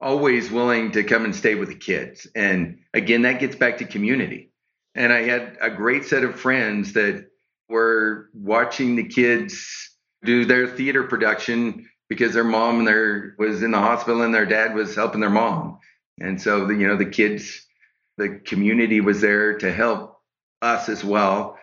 [0.00, 2.26] always willing to come and stay with the kids.
[2.34, 4.52] And again, that gets back to community.
[4.94, 7.26] And I had a great set of friends that
[7.68, 9.90] were watching the kids
[10.24, 14.46] do their theater production because their mom and their was in the hospital and their
[14.46, 15.78] dad was helping their mom.
[16.20, 17.67] And so the, you know the kids,
[18.18, 20.20] the community was there to help
[20.60, 21.58] us as well,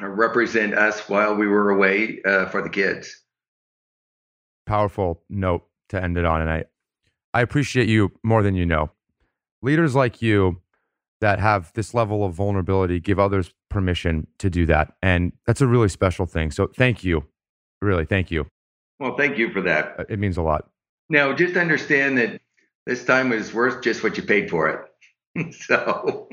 [0.00, 3.20] uh, represent us while we were away uh, for the kids.
[4.64, 6.64] Powerful note to end it on, and I
[7.34, 8.90] I appreciate you more than you know.
[9.60, 10.60] Leaders like you
[11.20, 15.66] that have this level of vulnerability give others permission to do that, and that's a
[15.66, 16.50] really special thing.
[16.50, 17.26] So thank you
[17.82, 18.46] Really, thank you.
[19.00, 19.96] Well, thank you for that.
[19.98, 20.70] Uh, it means a lot.
[21.10, 22.40] Now, just understand that
[22.86, 24.80] this time was worth just what you paid for it.
[25.52, 26.28] so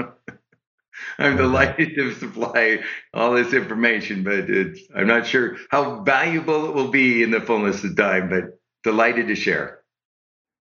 [1.18, 2.80] I'm delighted to supply
[3.14, 4.50] all this information, but
[4.96, 9.28] I'm not sure how valuable it will be in the fullness of time, but delighted
[9.28, 9.80] to share.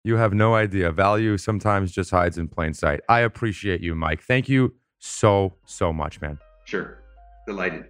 [0.04, 0.92] You have no idea.
[0.92, 3.00] Value sometimes just hides in plain sight.
[3.08, 4.22] I appreciate you, Mike.
[4.22, 6.38] Thank you so, so much, man.
[6.66, 6.98] Sure.
[7.46, 7.86] Delighted.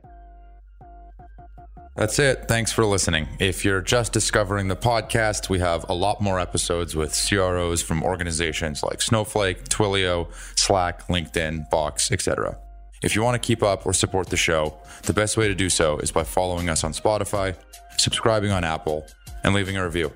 [1.97, 2.49] That's it.
[2.49, 3.29] Thanks for listening.
[3.39, 8.03] If you're just discovering the podcast, we have a lot more episodes with CROs from
[8.03, 12.59] organizations like Snowflake, Twilio, Slack, LinkedIn, Box, etc.
[13.03, 15.71] If you want to keep up or support the show, the best way to do
[15.71, 17.55] so is by following us on Spotify,
[17.97, 19.07] subscribing on Apple,
[19.45, 20.13] and leaving a review.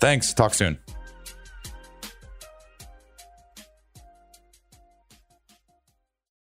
[0.00, 0.34] Thanks.
[0.34, 0.78] Talk soon.